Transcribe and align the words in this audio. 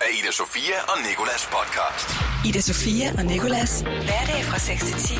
af 0.00 0.10
Ida 0.18 0.32
Sofia 0.32 0.78
og 0.92 0.98
Nikolas 1.08 1.42
podcast. 1.56 2.08
Ida 2.48 2.60
Sofia 2.60 3.06
og 3.18 3.24
Nikolas. 3.24 3.80
Hverdag 3.80 4.40
fra 4.48 4.58
6 4.58 4.84
til 4.84 4.94
10 4.94 5.14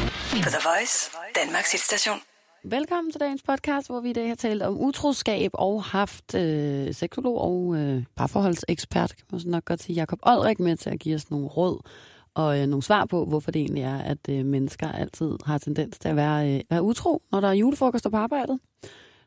på 0.44 0.48
The 0.54 0.62
Voice, 0.68 1.10
Danmarks 1.40 1.72
hitstation. 1.72 2.18
Velkommen 2.64 3.12
til 3.12 3.20
dagens 3.20 3.42
podcast, 3.42 3.86
hvor 3.88 4.00
vi 4.00 4.10
i 4.10 4.12
dag 4.12 4.28
har 4.28 4.34
talt 4.34 4.62
om 4.62 4.80
utroskab 4.80 5.50
og 5.54 5.84
haft 5.84 6.34
øh, 6.34 6.94
seksolog 6.94 7.40
og 7.40 7.76
øh, 7.76 8.04
parforholdsekspert, 8.16 9.16
kan 9.16 9.24
man 9.32 9.40
så 9.40 9.48
nok 9.48 9.64
godt 9.64 9.82
sige, 9.82 9.96
Jacob 9.96 10.18
Olrik 10.22 10.60
med 10.60 10.76
til 10.76 10.90
at 10.90 11.00
give 11.00 11.14
os 11.14 11.30
nogle 11.30 11.46
råd 11.46 11.80
og 12.34 12.60
øh, 12.60 12.66
nogle 12.66 12.82
svar 12.82 13.04
på, 13.04 13.24
hvorfor 13.24 13.50
det 13.50 13.60
egentlig 13.60 13.84
er, 13.84 13.98
at 13.98 14.28
øh, 14.30 14.44
mennesker 14.44 14.92
altid 14.92 15.38
har 15.46 15.58
tendens 15.58 15.98
til 15.98 16.08
at 16.08 16.16
være, 16.16 16.54
øh, 16.54 16.60
være 16.70 16.82
utro, 16.82 17.22
når 17.32 17.40
der 17.40 17.48
er 17.48 17.52
julefrokoster 17.52 18.10
på 18.10 18.16
arbejdet. 18.16 18.58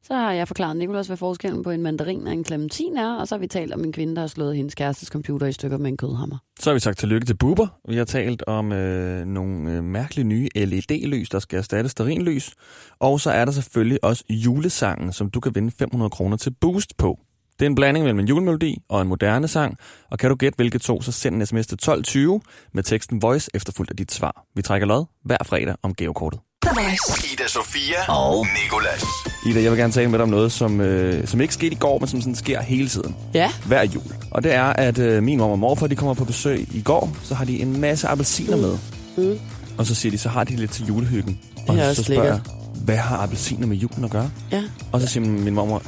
Så 0.08 0.14
har 0.14 0.32
jeg 0.32 0.48
forklaret 0.48 0.78
Nikolas, 0.78 1.08
hvad 1.08 1.18
forskellen 1.18 1.64
på 1.64 1.72
en 1.72 1.82
mandarin 1.82 2.28
og 2.28 2.34
en 2.34 2.46
clementin 2.46 2.98
er, 2.98 3.16
og 3.16 3.28
så 3.28 3.36
har 3.36 3.40
vi 3.40 3.48
talt 3.48 3.74
om 3.74 3.84
en 3.84 3.92
kvinde, 3.92 4.16
der 4.16 4.22
har 4.22 4.28
slået 4.28 4.56
hendes 4.56 4.76
kærestes 4.76 5.08
computer 5.08 5.48
i 5.48 5.52
stykker 5.52 5.78
med 5.78 5.90
en 5.90 5.98
kødhammer. 5.98 6.38
Så 6.60 6.70
har 6.70 6.74
vi 6.74 6.80
sagt 6.80 6.98
tillykke 6.98 7.26
til 7.26 7.38
Buber. 7.38 7.68
Vi 7.88 7.98
har 7.98 8.06
talt 8.06 8.44
om 8.48 8.72
øh, 8.72 9.26
nogle 9.26 9.72
øh, 9.72 9.84
mærkelige 9.84 10.28
nye 10.28 10.50
LED-lys, 10.56 11.30
der 11.30 11.40
skal 11.40 11.58
erstatte 11.58 11.90
sterinlys. 11.90 12.54
Og 13.00 13.20
så 13.20 13.32
er 13.32 13.46
der 13.46 13.52
selvfølgelig 13.52 14.04
også 14.04 14.24
julesangen, 14.30 15.14
som 15.14 15.30
du 15.30 15.40
kan 15.40 15.56
vinde 15.56 15.72
500 15.72 16.10
kroner 16.10 16.38
til 16.38 16.54
Boost 16.62 16.98
på. 16.98 17.20
Det 17.60 17.66
er 17.66 17.70
en 17.70 17.76
blanding 17.76 18.04
mellem 18.04 18.20
en 18.20 18.28
julemelodi 18.28 18.78
og 18.90 19.02
en 19.02 19.08
moderne 19.08 19.48
sang, 19.48 19.78
og 20.12 20.20
kan 20.20 20.30
du 20.30 20.36
gætte 20.36 20.56
hvilke 20.56 20.80
to, 20.80 21.02
så 21.02 21.12
send 21.12 21.36
en 21.36 21.46
sms 21.46 21.68
til 21.68 21.76
1220 21.76 22.42
med 22.74 22.84
teksten 22.84 23.22
Voice 23.22 23.52
efterfulgt 23.54 23.92
af 23.92 23.98
dit 23.98 24.12
svar. 24.12 24.44
Vi 24.56 24.62
trækker 24.62 24.88
lod 24.88 25.06
hver 25.26 25.38
fredag 25.46 25.76
om 25.84 25.94
gavekortet. 25.94 26.40
The 26.66 26.82
Voice. 26.82 27.34
Ida 27.34 27.48
Sofia 27.48 28.12
og 28.14 28.48
Nikolas. 28.64 29.04
Ida, 29.46 29.62
jeg 29.64 29.72
vil 29.72 29.80
gerne 29.80 29.94
tale 29.94 30.10
med 30.10 30.20
dig 30.20 30.24
om 30.24 30.30
noget, 30.30 30.52
som, 30.52 30.82
øh, 30.82 31.28
som 31.28 31.42
ikke 31.42 31.54
skete 31.54 31.72
i 31.72 31.78
går, 31.78 32.00
men 32.00 32.08
som 32.08 32.22
sådan 32.22 32.36
sker 32.36 32.62
hele 32.62 32.88
tiden. 32.90 33.16
Ja, 33.34 33.52
Hver 33.66 33.84
jul. 33.84 34.04
Og 34.32 34.44
det 34.44 34.54
er, 34.54 34.64
at 34.64 34.98
øh, 35.00 35.24
min 35.24 35.38
mor 35.38 35.52
og 35.52 35.60
morfar, 35.60 35.88
de 35.88 35.96
kommer 35.96 36.14
på 36.14 36.26
besøg 36.26 36.68
i 36.76 36.82
går, 36.82 37.18
så 37.24 37.36
har 37.36 37.46
de 37.46 37.62
en 37.62 37.82
masse 37.82 38.08
appelsiner 38.08 38.58
med. 38.58 38.78
Mm. 39.18 39.40
Og 39.78 39.86
så 39.86 39.96
siger 39.96 40.12
de, 40.12 40.18
så 40.18 40.30
har 40.30 40.44
de 40.44 40.56
lidt 40.56 40.72
til 40.72 40.86
julehyggen. 40.86 41.40
Og 41.68 41.76
Det 41.76 41.82
er 41.82 41.84
så 41.84 41.90
også 41.90 42.04
spørger 42.04 42.24
jeg, 42.24 42.34
lækkert. 42.34 42.84
hvad 42.86 42.98
har 42.98 43.18
appelsiner 43.18 43.68
med 43.68 43.78
julen 43.78 44.04
at 44.04 44.12
gøre? 44.12 44.32
ja. 44.52 44.64
Og 44.92 45.02
så 45.02 45.08
siger 45.08 45.26
min, 45.26 45.44
min 45.44 45.54
mormor, 45.54 45.84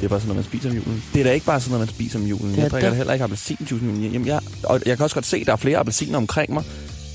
det 0.00 0.04
er 0.04 0.08
bare 0.08 0.20
sådan 0.20 0.28
noget, 0.28 0.36
man 0.36 0.44
spiser 0.44 0.68
om 0.70 0.76
julen. 0.76 1.02
Det 1.14 1.20
er 1.20 1.24
da 1.24 1.32
ikke 1.32 1.46
bare 1.46 1.60
sådan 1.60 1.70
noget, 1.72 1.86
man 1.88 1.94
spiser 1.94 2.18
om 2.18 2.24
julen. 2.26 2.50
Det 2.50 2.58
er 2.58 2.62
Jeg 2.62 2.70
drikker 2.70 2.88
det. 2.88 2.96
heller 2.96 3.12
ikke 3.12 3.24
appelsinjuice. 3.24 3.84
Men 3.84 4.02
jamen, 4.12 4.26
jeg, 4.26 4.40
og 4.62 4.80
jeg 4.86 4.96
kan 4.96 5.04
også 5.04 5.16
godt 5.16 5.26
se, 5.26 5.36
at 5.36 5.46
der 5.46 5.52
er 5.52 5.56
flere 5.56 5.78
appelsiner 5.78 6.16
omkring 6.18 6.52
mig 6.52 6.64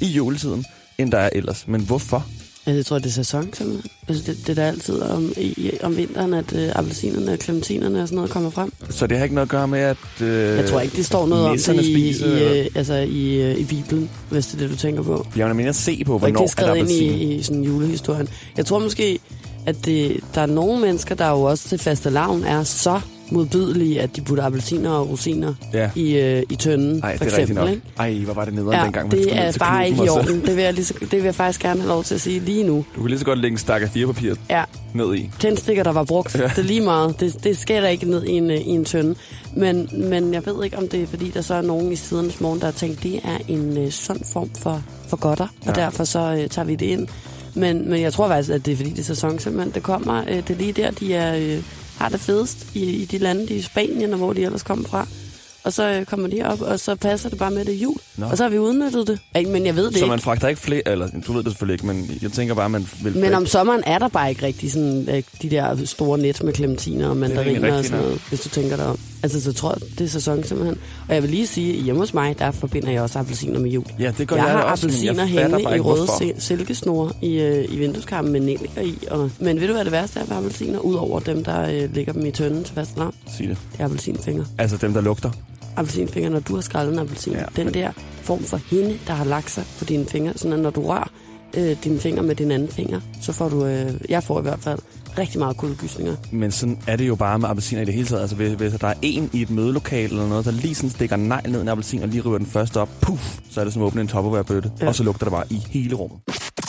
i 0.02 0.06
juletiden, 0.06 0.66
end 0.98 1.12
der 1.12 1.18
er 1.18 1.30
ellers. 1.34 1.64
Men 1.68 1.82
hvorfor? 1.82 2.26
Altså, 2.66 2.76
jeg 2.78 2.86
tror, 2.86 2.98
det 3.00 3.06
er 3.06 3.10
sæson, 3.10 3.54
simpelthen. 3.54 3.92
Altså, 4.08 4.24
det, 4.32 4.38
det 4.48 4.50
er 4.50 4.54
da 4.56 4.68
altid 4.68 5.02
om, 5.02 5.34
i, 5.38 5.72
om 5.84 5.98
vinteren, 5.98 6.34
at 6.34 6.54
øh, 6.56 6.70
appelsinerne 6.76 7.32
og 7.32 7.38
clementinerne 7.38 8.02
og 8.02 8.08
sådan 8.08 8.16
noget 8.16 8.32
kommer 8.32 8.50
frem. 8.50 8.74
Så 8.90 9.08
det 9.08 9.18
har 9.18 9.24
ikke 9.24 9.36
noget 9.36 9.46
at 9.46 9.50
gøre 9.52 9.68
med, 9.68 9.80
at... 9.80 9.98
Øh, 10.22 10.28
Jeg 10.58 10.66
tror 10.70 10.80
ikke, 10.80 10.98
det 10.98 11.06
står 11.06 11.28
noget 11.28 11.46
om 11.46 11.58
det 11.58 11.76
i, 11.86 11.94
spiser, 11.94 12.28
i, 12.38 12.60
øh, 12.60 12.66
altså, 12.76 12.94
i, 12.94 13.42
øh, 13.42 13.58
i 13.58 13.64
Bibelen, 13.64 14.10
hvis 14.30 14.46
det 14.48 14.54
er 14.54 14.58
det, 14.58 14.70
du 14.70 14.76
tænker 14.76 15.02
på. 15.04 15.28
Jeg 15.36 15.48
vil 15.48 15.56
mere 15.56 15.74
se 15.74 16.04
på, 16.06 16.18
hvornår 16.18 16.28
det 16.28 16.36
er 16.38 16.42
er 16.42 16.46
der 16.46 16.52
skrevet 16.52 16.78
ind 16.78 17.12
appelsin. 17.12 17.30
i, 17.30 17.36
i 17.36 17.44
sådan 17.44 17.64
julehistorien. 17.64 18.28
Jeg 18.58 18.66
tror 18.66 18.80
måske, 18.80 19.20
at 19.66 19.86
det, 19.86 20.20
der 20.36 20.42
er 20.42 20.46
nogle 20.46 20.82
mennesker, 20.82 21.16
der 21.16 21.30
jo 21.30 21.42
også 21.42 21.70
til 21.70 21.80
faste 21.80 22.10
lavn 22.10 22.44
er 22.44 22.64
så 22.64 23.02
modbydelige, 23.32 24.02
at 24.02 24.16
de 24.16 24.22
putter 24.22 24.44
appelsiner 24.44 24.90
og 24.92 25.10
rosiner 25.10 25.54
Ja. 25.74 25.90
i, 25.96 26.16
øh, 26.18 26.44
i 26.50 26.56
tønden, 26.56 27.00
Ej, 27.04 27.18
for 27.18 27.24
det 27.26 27.34
er 27.34 27.38
eksempel. 27.40 27.56
nok. 27.66 27.70
Ikke? 27.74 27.82
Ej, 28.00 28.14
hvor 28.14 28.34
var 28.34 28.46
det 28.46 28.54
nederen 28.54 28.74
Ja, 28.78 28.84
dengang, 28.84 29.08
man 29.10 29.18
det 29.18 29.38
er 29.38 29.52
bare 29.60 29.88
ikke 29.90 30.06
i 30.06 30.10
orden. 30.10 30.42
Det 30.46 30.56
vil, 30.56 30.64
jeg 30.64 30.74
lige, 30.74 30.94
det 31.02 31.12
vil 31.12 31.24
jeg 31.24 31.36
faktisk 31.36 31.62
gerne 31.62 31.80
have 31.82 31.88
lov 31.90 32.04
til 32.04 32.16
at 32.16 32.22
sige 32.22 32.40
lige 32.40 32.64
nu. 32.64 32.86
Du 32.96 33.02
kan 33.02 33.08
lige 33.10 33.20
så 33.20 33.26
godt 33.26 33.40
lægge 33.40 33.54
en 33.54 33.58
stak 33.60 33.82
af 33.82 33.90
firepapir 33.90 34.36
Ja, 34.50 34.64
ned 34.94 35.16
i. 35.16 35.30
tændstikker, 35.40 35.84
der 35.84 35.92
var 35.92 36.04
brugt. 36.04 36.36
Ja. 36.36 36.44
Det 36.44 36.58
er 36.58 36.62
lige 36.64 36.82
meget. 36.82 37.20
Det, 37.20 37.44
det 37.44 37.58
skal 37.58 37.82
der 37.84 37.88
ikke 37.90 38.06
ned 38.10 38.24
i 38.24 38.32
en, 38.32 38.52
øh, 38.52 38.58
i 38.58 38.70
en 38.70 38.86
tønde. 38.86 39.16
Men, 39.56 39.90
men 40.10 40.34
jeg 40.34 40.46
ved 40.46 40.64
ikke, 40.64 40.78
om 40.78 40.88
det 40.88 41.02
er, 41.04 41.08
fordi 41.08 41.30
der 41.30 41.42
så 41.42 41.54
er 41.54 41.62
nogen 41.62 41.92
i 41.92 41.96
sidernes 41.96 42.42
morgen, 42.42 42.60
der 42.60 42.66
har 42.66 42.72
tænkt, 42.72 43.04
det 43.04 43.16
er 43.24 43.38
en 43.48 43.78
øh, 43.78 43.92
sund 43.92 44.20
form 44.34 44.50
for, 44.60 44.84
for 45.10 45.18
godter, 45.18 45.48
ja. 45.66 45.70
og 45.70 45.76
derfor 45.76 46.04
så 46.04 46.20
øh, 46.20 46.50
tager 46.50 46.66
vi 46.66 46.76
det 46.76 46.86
ind. 46.86 47.08
Men, 47.54 47.90
men 47.90 48.02
jeg 48.02 48.14
tror 48.14 48.28
faktisk, 48.28 48.50
at 48.50 48.66
det 48.66 48.72
er 48.72 48.76
fordi, 48.76 48.90
det 48.90 49.00
er 49.00 49.04
sæson 49.04 49.40
simpelthen. 49.40 49.74
Det 49.74 49.84
kommer, 49.84 50.24
øh, 50.30 50.36
det 50.36 50.50
er 50.50 50.56
lige 50.56 50.72
der, 50.74 50.92
de 50.92 51.14
er, 51.14 51.36
øh, 51.38 51.64
har 51.98 52.10
det 52.10 52.20
fedest 52.20 52.68
i, 52.74 52.84
i 52.84 53.06
de 53.06 53.18
lande, 53.18 53.48
de 53.48 53.54
er 53.54 53.58
i 53.58 53.62
Spanien, 53.62 54.12
og 54.14 54.18
hvor 54.18 54.34
de 54.34 54.44
ellers 54.44 54.64
kommer 54.64 54.88
fra. 54.88 55.08
Og 55.64 55.74
så 55.74 55.90
øh, 55.90 56.06
kommer 56.06 56.28
de 56.28 56.42
op, 56.46 56.62
og 56.62 56.80
så 56.80 56.96
passer 56.96 57.30
det 57.30 57.38
bare 57.40 57.52
med 57.52 57.66
det 57.66 57.74
jul. 57.74 57.96
Nå. 58.18 58.26
Og 58.26 58.38
så 58.38 58.44
har 58.44 58.50
vi 58.50 58.60
udnyttet 58.60 59.08
det. 59.08 59.20
Ikke, 59.36 59.52
men 59.52 59.66
jeg 59.66 59.76
ved 59.76 59.86
det 59.86 59.94
Så 59.94 59.98
ikke. 60.00 60.10
man 60.10 60.20
fragter 60.20 60.48
ikke 60.48 60.62
flere, 60.62 60.82
eller 60.88 61.08
du 61.28 61.34
ved 61.34 61.44
det 61.44 61.52
selvfølgelig 61.52 61.74
ikke, 61.74 61.86
men 61.86 62.20
jeg 62.22 62.32
tænker 62.32 62.54
bare, 62.56 62.70
man 62.70 62.88
vil... 63.04 63.18
Men 63.18 63.34
om 63.34 63.46
sommeren 63.46 63.84
er 63.86 64.00
der 64.00 64.08
bare 64.08 64.30
ikke 64.30 64.46
rigtig 64.46 64.72
sådan, 64.72 65.10
øh, 65.10 65.24
de 65.42 65.50
der 65.50 65.86
store 65.86 66.18
net 66.18 66.44
med 66.44 66.54
clementiner 66.54 67.10
og 67.10 67.18
mandariner 67.18 67.78
og 67.78 67.86
sådan 67.86 68.00
noget, 68.00 68.22
hvis 68.30 68.40
du 68.40 68.50
tænker 68.50 68.76
dig 68.76 68.86
om. 68.86 69.00
Altså, 69.24 69.42
så 69.42 69.54
tror 69.54 69.70
jeg, 69.72 69.98
det 70.00 70.06
er 70.06 70.10
sæson 70.10 70.44
simpelthen. 70.44 70.78
Og 71.10 71.14
jeg 71.16 71.24
vil 71.24 71.30
lige 71.32 71.48
sige, 71.48 71.78
at 71.78 71.84
hjemme 71.84 72.02
hos 72.02 72.14
mig, 72.14 72.40
der 72.40 72.52
forbinder 72.52 72.92
jeg 72.92 73.02
også 73.02 73.20
appelsiner 73.20 73.60
med 73.60 73.72
jul. 73.72 73.86
Ja, 74.00 74.14
det 74.18 74.28
gør 74.28 74.36
jeg 74.36 74.46
jeg, 74.46 74.52
har 74.54 74.62
også, 74.64 74.86
men 74.86 74.92
appelsiner 74.94 75.14
jeg 75.14 75.28
hængende 75.28 75.76
i 75.78 75.80
røde 75.80 76.06
sil- 76.20 76.40
silkesnore 76.40 77.12
i, 77.22 77.40
øh, 77.40 77.66
i 77.74 77.78
vindueskarmen 77.80 78.32
med 78.32 78.40
nelliker 78.40 78.82
i. 78.82 78.98
Og, 79.12 79.32
men 79.40 79.60
ved 79.60 79.68
du, 79.68 79.74
hvad 79.74 79.84
det 79.84 79.92
værste 79.92 80.20
er 80.20 80.26
ved 80.26 80.38
appelsiner? 80.38 80.80
Udover 80.80 81.20
dem, 81.20 81.44
der 81.44 81.62
øh, 81.84 81.94
ligger 81.96 82.14
dem 82.14 82.26
i 82.26 82.32
tønden 82.32 82.64
til 82.64 82.76
fast 82.76 82.98
navn. 82.98 83.14
Sig 83.38 83.48
det. 83.48 83.58
Det 83.72 83.80
er 83.80 83.86
appelsinfinger. 83.86 84.46
Altså 84.58 84.78
dem, 84.78 84.94
der 84.94 85.02
lugter. 85.02 85.32
Appelsinfinger, 85.76 86.30
når 86.30 86.40
du 86.40 86.56
har 86.56 86.62
skrællet 86.62 86.94
en 86.94 87.00
appelsin. 87.00 87.34
Ja, 87.34 87.44
den 87.56 87.74
der 87.74 87.92
form 88.22 88.44
for 88.44 88.60
hinde, 88.70 88.98
der 89.08 89.14
har 89.14 89.26
lagt 89.26 89.52
sig 89.52 89.64
på 89.80 89.86
dine 89.86 90.06
fingre. 90.06 90.34
Sådan 90.36 90.54
at 90.54 90.60
når 90.60 90.70
du 90.70 90.82
rører 90.82 91.10
øh, 91.58 91.76
dine 91.84 92.00
fingre 92.00 92.24
med 92.24 92.36
din 92.36 92.52
anden 92.52 92.68
finger, 92.68 93.00
så 93.22 93.32
får 93.32 93.50
du, 93.50 93.66
øh, 93.66 93.92
jeg 94.10 94.24
får 94.24 94.40
i 94.40 94.42
hvert 94.42 94.60
fald, 94.60 94.80
rigtig 95.18 95.40
meget 95.40 95.58
kuldegysninger. 95.58 96.16
Men 96.32 96.52
sådan 96.52 96.80
er 96.88 96.96
det 96.96 97.08
jo 97.08 97.16
bare 97.16 97.40
med 97.40 97.50
appelsiner 97.50 97.82
i 97.82 97.86
det 97.86 97.94
hele 97.94 98.08
taget. 98.08 98.22
Altså 98.22 98.36
hvis, 98.36 98.54
hvis 98.54 98.74
der 98.74 98.88
er 98.88 98.94
en 99.02 99.30
i 99.34 99.42
et 99.42 99.50
mødelokale 99.50 100.10
eller 100.10 100.28
noget, 100.28 100.46
der 100.46 100.52
lige 100.52 100.76
sådan 100.76 100.90
stikker 100.90 101.16
negl 101.16 101.52
ned 101.52 101.60
i 101.60 101.62
en 101.62 101.68
appelsin 101.68 102.02
og 102.02 102.08
lige 102.08 102.22
river 102.26 102.38
den 102.38 102.48
første 102.48 102.80
op, 102.80 102.90
puff, 103.02 103.40
så 103.52 103.60
er 103.60 103.64
det 103.64 103.74
som 103.74 103.82
at 103.82 103.86
åbne 103.86 104.02
en 104.02 104.08
topperware-bøtte. 104.08 104.72
Ja. 104.82 104.88
Og 104.88 104.96
så 104.96 105.04
lugter 105.04 105.26
det 105.26 105.32
bare 105.32 105.44
i 105.50 105.62
hele 105.70 105.96
rummet. 105.96 106.20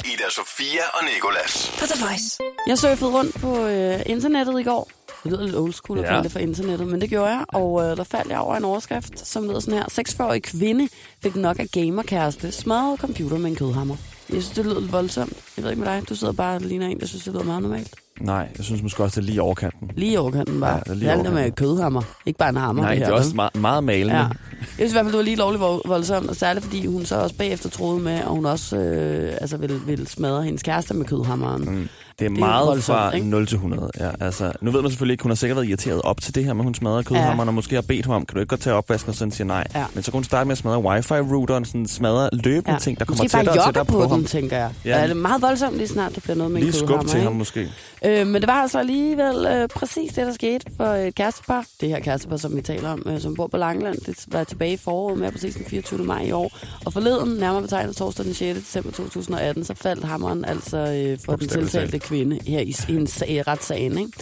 Ida 0.05 0.31
Sofia 0.31 0.83
og 0.95 1.01
Nikolas. 1.15 1.73
På 1.81 1.87
The 1.87 2.05
Voice. 2.07 2.39
Jeg 2.67 2.79
surfede 2.79 3.11
rundt 3.11 3.35
på 3.41 3.67
øh, 3.67 4.01
internettet 4.07 4.61
i 4.61 4.63
går. 4.63 4.91
Det 5.25 5.33
lyder 5.33 5.45
lidt 5.45 5.57
old 5.57 5.73
school 5.73 5.99
at 5.99 6.15
Ja. 6.17 6.23
det 6.23 6.33
for 6.33 6.39
internettet, 6.39 6.87
men 6.89 7.01
det 7.01 7.09
gjorde 7.11 7.29
jeg. 7.31 7.45
Og 7.49 7.83
øh, 7.83 7.97
der 7.97 8.05
faldt 8.05 8.31
jeg 8.31 8.39
over 8.39 8.57
en 8.57 8.65
overskrift, 8.65 9.27
som 9.29 9.43
lyder 9.45 9.61
sådan 9.61 9.79
her. 9.79 9.85
46-årig 10.09 10.43
kvinde 10.43 10.89
fik 11.23 11.37
nok 11.37 11.59
af 11.59 11.67
gamerkæreste 11.73 12.53
smadret 12.53 13.01
computer 13.01 13.39
med 13.39 13.51
en 13.51 13.57
kødhammer. 13.57 13.97
Jeg 14.33 14.43
synes, 14.43 14.57
det 14.57 14.65
lyder 14.65 14.81
lidt 14.81 14.93
voldsomt. 14.93 15.33
Jeg 15.57 15.65
ved 15.65 15.71
ikke 15.71 15.83
med 15.83 15.93
dig. 15.93 16.03
Du 16.09 16.15
sidder 16.15 16.33
bare 16.33 16.55
og 16.55 16.61
ligner 16.61 16.87
en, 16.87 17.01
der 17.01 17.07
synes, 17.07 17.25
det 17.25 17.33
lyder 17.33 17.45
meget 17.45 17.63
normalt. 17.63 17.95
Nej, 18.21 18.49
jeg 18.57 18.65
synes 18.65 18.83
måske 18.83 19.03
også, 19.03 19.21
det 19.21 19.27
er 19.27 19.31
lige 19.31 19.43
overkanten. 19.43 19.91
Lige 19.97 20.21
overkanten 20.21 20.61
bare. 20.61 20.71
Ja, 20.71 20.77
det 20.77 20.83
er 20.87 20.91
det 20.91 20.97
lige 20.99 21.11
er 21.11 21.15
det 21.15 21.25
med 21.25 21.33
overkanten. 21.33 21.53
kødhammer. 21.67 22.03
Ikke 22.27 22.39
bare 22.39 22.49
en 22.49 22.57
hammer. 22.57 22.83
Nej, 22.83 22.91
det 22.91 23.01
det 23.01 23.07
her, 23.07 23.15
er 23.15 23.19
også 23.19 23.35
meget, 23.35 23.57
meget 23.57 23.85
malende. 23.85 24.15
Ja. 24.17 24.21
Jeg 24.21 24.29
synes 24.77 24.93
i 24.93 24.95
hvert 24.95 25.05
fald, 25.05 25.13
det 25.13 25.19
var 25.19 25.25
lige 25.25 25.37
lovligt 25.37 25.63
vo- 25.63 25.89
voldsomt, 25.89 26.29
og 26.29 26.37
særligt 26.37 26.65
fordi 26.65 26.87
hun 26.87 27.05
så 27.05 27.17
også 27.21 27.37
bagefter 27.37 27.69
troede 27.69 28.01
med, 28.01 28.13
at 28.13 28.25
hun 28.27 28.47
også 28.47 28.77
øh, 28.77 29.33
altså 29.41 29.57
ville, 29.57 29.81
ville 29.87 30.09
smadre 30.09 30.43
hendes 30.43 30.63
kæreste 30.63 30.95
med 30.95 31.07
kødhammeren. 31.07 31.63
Mm. 31.65 31.89
Det 32.19 32.25
er 32.27 32.31
er 32.31 32.35
meget 32.39 32.67
voldsomt, 32.67 32.99
fra 32.99 33.11
ikke? 33.13 33.27
0 33.29 33.47
til 33.47 33.55
100. 33.57 33.91
Ja, 34.01 34.11
altså, 34.21 34.53
nu 34.61 34.71
ved 34.71 34.83
man 34.83 34.91
selvfølgelig 34.91 35.13
ikke, 35.15 35.23
hun 35.23 35.31
har 35.31 35.37
sikkert 35.37 35.57
været 35.57 35.67
irriteret 35.69 36.03
op 36.03 36.21
til 36.21 36.35
det 36.35 36.45
her, 36.45 36.53
men 36.53 36.65
hun 36.65 36.75
smadrede 36.75 37.05
kødhammeren, 37.05 37.47
ja. 37.47 37.51
og 37.51 37.55
måske 37.55 37.75
har 37.75 37.83
bedt 37.83 38.07
ham 38.07 38.15
om, 38.15 38.27
kan 38.27 38.35
du 38.35 38.41
ikke 38.41 38.49
godt 38.49 38.61
tage 38.61 38.77
opvasken, 38.77 39.09
og 39.11 39.15
sådan 39.15 39.33
siger 39.33 39.47
nej. 39.47 39.65
Ja. 39.75 39.85
Men 39.95 40.03
så 40.03 40.11
kunne 40.11 40.19
hun 40.19 40.25
starte 40.25 40.47
med 40.47 40.53
at 40.53 40.59
smadre 40.59 40.79
wifi-routeren, 40.79 41.65
sådan 41.65 41.87
smadre 41.87 42.29
løbende 42.33 42.73
ja. 42.73 42.79
ting, 42.79 42.99
der 42.99 43.05
kommer 43.05 43.25
tættere 43.29 43.59
og 43.59 43.65
tættere 43.67 43.85
på, 43.85 43.93
på, 43.93 44.03
den, 44.03 44.11
ham. 44.11 44.25
tænker 44.25 44.57
jeg. 44.57 44.71
Ja. 44.85 44.91
Ja. 44.91 45.03
Er 45.03 45.07
det 45.07 45.17
meget 45.17 45.43
voldsomt 45.43 45.77
lige 45.77 45.89
snart, 45.89 46.15
det 46.15 46.23
bliver 46.23 46.37
noget 46.37 46.53
med 46.53 46.61
Lige 46.61 46.69
en 46.81 46.87
skub 46.87 47.07
til 47.07 47.21
ham 47.21 47.33
måske. 47.33 47.69
Øh, 48.05 48.27
men 48.27 48.35
det 48.35 48.47
var 48.47 48.63
altså 48.63 48.79
alligevel 48.79 49.47
øh, 49.47 49.69
præcis 49.69 50.13
det, 50.13 50.27
der 50.27 50.33
skete 50.33 50.67
for 50.77 50.85
et 50.85 51.15
kærestepar. 51.15 51.67
Det 51.81 51.89
her 51.89 52.01
kærestepar, 52.01 52.37
som 52.37 52.57
vi 52.57 52.63
taler 52.63 52.89
om, 52.89 53.03
øh, 53.07 53.21
som 53.21 53.35
bor 53.35 53.47
på 53.47 53.57
Langeland, 53.57 53.99
det 53.99 54.25
var 54.29 54.45
tilbage 54.45 54.73
i 54.73 54.77
foråret 54.77 55.19
med 55.19 55.33
præcis 55.33 55.55
den 55.55 55.65
24. 55.65 56.05
maj 56.05 56.23
i 56.23 56.33
år. 56.33 56.51
Og 56.85 56.93
forleden, 56.93 57.39
nærmere 57.39 57.63
betegnet 57.63 57.97
torsdag 57.97 58.27
den 58.27 58.35
6. 58.35 58.59
december 58.59 58.91
2018, 58.91 59.65
så 59.65 59.75
faldt 59.75 60.05
hammeren 60.05 60.45
altså 60.45 60.77
øh, 60.77 61.19
for 61.25 61.37
den 61.37 61.49
tiltalte 61.49 61.91
talt. 61.91 62.03
kvinde 62.03 62.39
her 62.47 62.61
i, 62.61 62.75
i 62.89 62.97
en 62.97 63.07
sag, 63.07 63.47
retssagen. 63.47 63.99
Ikke? 63.99 64.13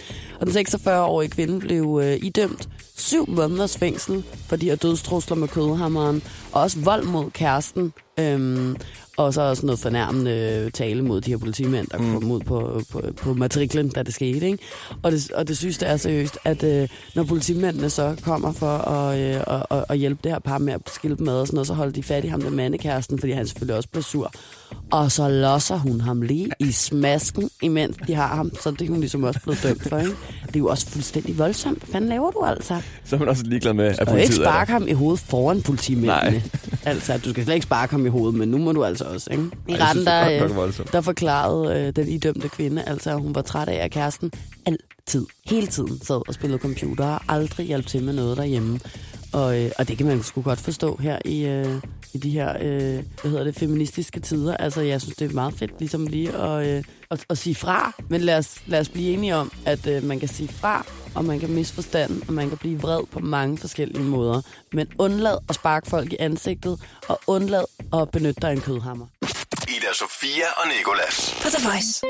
Og 0.41 0.47
den 0.47 0.67
46-årige 0.67 1.31
kvinde 1.31 1.61
blev 1.61 2.01
øh, 2.03 2.19
idømt 2.23 2.69
syv 2.97 3.31
måneders 3.31 3.79
fængsel 3.79 4.25
for 4.49 4.57
de 4.57 4.67
her 4.67 4.77
dødstrusler 4.77 5.37
med 5.37 5.49
kødhammeren, 5.49 6.23
og 6.53 6.63
også 6.63 6.79
vold 6.79 7.05
mod 7.05 7.31
kæresten. 7.31 7.93
Øhm, 8.19 8.77
og 9.17 9.35
så 9.35 9.43
også 9.43 9.67
noget 9.67 9.79
fornærmende 9.79 10.71
tale 10.71 11.03
mod 11.03 11.21
de 11.21 11.31
her 11.31 11.39
politimænd, 11.39 11.87
der 11.87 11.99
mm. 11.99 12.13
kom 12.13 12.31
ud 12.31 12.41
på, 12.41 12.83
på, 12.91 13.03
på 13.17 13.35
matriklen, 13.35 13.89
da 13.89 14.03
det 14.03 14.15
skete. 14.15 14.47
Ikke? 14.47 14.59
Og, 15.03 15.13
det, 15.13 15.31
og 15.33 15.49
det 15.49 15.59
synes 15.59 15.79
det 15.79 15.89
er 15.89 15.97
seriøst, 15.97 16.39
at 16.45 16.65
øh, 16.65 16.89
når 17.15 17.25
politimændene 17.25 17.91
så 17.91 18.17
kommer 18.23 18.53
for 18.53 18.79
at, 18.79 19.19
øh, 19.19 19.41
at, 19.47 19.67
at, 19.71 19.85
at 19.89 19.99
hjælpe 19.99 20.21
det 20.25 20.33
her 20.33 20.39
par 20.39 20.59
med 20.59 20.73
at 20.73 20.81
skille 20.87 21.17
dem 21.17 21.29
ad 21.29 21.35
og 21.35 21.47
sådan 21.47 21.57
noget, 21.57 21.67
så 21.67 21.75
holder 21.75 21.93
de 21.93 22.03
fat 22.03 22.25
i 22.25 22.29
ham, 22.29 22.43
den 22.43 22.57
mandekæresten, 22.57 23.19
fordi 23.19 23.33
han 23.33 23.47
selvfølgelig 23.47 23.77
også 23.77 23.89
bliver 23.89 24.03
sur. 24.03 24.33
Og 24.91 25.13
så 25.13 25.29
losser 25.29 25.77
hun 25.77 26.01
ham 26.01 26.23
lige 26.23 26.51
i 26.59 26.73
smasken, 26.73 27.51
imens 27.63 27.97
de 28.07 28.15
har 28.15 28.37
ham. 28.37 28.51
Så 28.63 28.71
det 28.71 28.81
er 28.83 28.89
hun 28.89 29.01
ligesom 29.01 29.25
også 29.25 29.41
blevet 29.41 29.63
dømt 29.63 29.89
for. 29.89 29.99
Ikke? 29.99 30.11
Det 30.47 30.57
er 30.57 30.59
jo 30.59 30.67
også 30.67 30.87
fuldstændig 30.87 31.39
voldsomt. 31.39 31.79
Hvad 31.79 31.93
fanden 31.93 32.11
laver 32.11 32.31
du 32.31 32.45
altså? 32.45 32.81
Så 33.05 33.17
er 33.17 33.21
man 33.21 33.29
også 33.29 33.45
ligeglad 33.45 33.73
med, 33.73 33.85
at 33.85 34.01
ikke 34.01 34.11
politiet 34.11 34.39
der. 34.39 34.45
sparke 34.45 34.73
ham 34.73 34.89
i 34.89 34.93
hovedet 34.93 35.21
foran 35.21 35.63
politimændene. 35.63 36.31
Nej. 36.31 36.43
Altså, 36.85 37.19
du 37.19 37.31
skal 37.31 37.45
slet 37.45 37.55
ikke 37.55 37.65
sparke 37.65 37.91
ham 37.91 38.07
i 38.07 38.09
hovedet, 38.09 38.35
men 38.39 38.49
nu 38.49 38.59
må 38.59 38.73
du 38.73 38.85
altså 38.85 39.05
også. 39.05 39.31
Ikke? 39.31 39.45
I 39.69 39.73
Ej, 39.73 39.79
retten, 39.79 40.09
er 40.09 40.39
der, 40.49 40.65
øh, 40.65 40.73
der 40.93 41.01
forklarede 41.01 41.81
øh, 41.81 41.97
den 41.97 42.09
idømte 42.09 42.49
kvinde, 42.49 42.83
altså 42.87 43.11
at 43.11 43.21
hun 43.21 43.35
var 43.35 43.43
træt 43.43 43.69
af, 43.69 43.85
at 43.85 43.91
kæresten 43.91 44.33
altid, 44.67 45.27
hele 45.47 45.67
tiden 45.67 46.01
sad 46.05 46.29
og 46.29 46.35
spillede 46.35 46.59
computer 46.61 47.05
og 47.05 47.21
aldrig 47.29 47.67
hjalp 47.67 47.87
til 47.87 48.03
med 48.03 48.13
noget 48.13 48.37
derhjemme. 48.37 48.81
Og, 49.33 49.61
øh, 49.61 49.71
og 49.79 49.89
det 49.89 49.99
kan 49.99 50.07
man 50.07 50.23
sgu 50.23 50.43
godt 50.43 50.61
forstå 50.61 50.97
her 50.97 51.19
i, 51.25 51.45
øh, 51.45 51.81
i 52.13 52.19
de 52.19 52.31
her, 52.31 52.57
øh, 52.61 53.05
hvad 53.21 53.31
hedder 53.31 53.45
det, 53.45 53.55
feministiske 53.55 54.21
tider. 54.21 54.57
Altså, 54.57 54.81
jeg 54.81 55.01
synes, 55.01 55.17
det 55.17 55.31
er 55.31 55.35
meget 55.35 55.55
fedt 55.55 55.73
ligesom 55.79 56.07
lige 56.07 56.33
at, 56.33 56.67
øh, 56.67 56.85
at, 57.11 57.25
at 57.31 57.39
sige 57.39 57.55
fra. 57.55 57.93
Men 58.09 58.21
lad 58.21 58.39
os, 58.39 58.63
lad 58.67 58.81
os 58.81 58.89
blive 58.89 59.13
enige 59.13 59.37
om, 59.37 59.53
at 59.67 59.87
øh, 59.87 60.05
man 60.05 60.21
kan 60.21 60.29
sige 60.29 60.49
fra, 60.49 60.87
og 61.15 61.25
man 61.25 61.41
kan 61.41 61.51
misforstande, 61.51 62.21
og 62.29 62.35
man 62.35 62.49
kan 62.49 62.59
blive 62.59 62.81
vred 62.81 63.01
på 63.13 63.19
mange 63.19 63.59
forskellige 63.59 64.05
måder. 64.05 64.43
Men 64.73 64.87
undlad 64.99 65.39
at 65.49 65.55
sparke 65.55 65.91
folk 65.91 66.13
i 66.13 66.17
ansigtet, 66.21 66.81
og 67.09 67.21
undlad 67.27 67.65
at 67.93 68.11
benytte 68.11 68.41
dig 68.41 68.51
af 68.51 68.55
en 68.55 68.61
kødhammer. 68.61 69.07
Ida 69.69 69.93
Sofia 69.95 70.47
og 70.57 70.69
Nikolas. 70.79 71.35
På 71.43 71.49
The 71.49 71.69
Voice. 71.69 72.03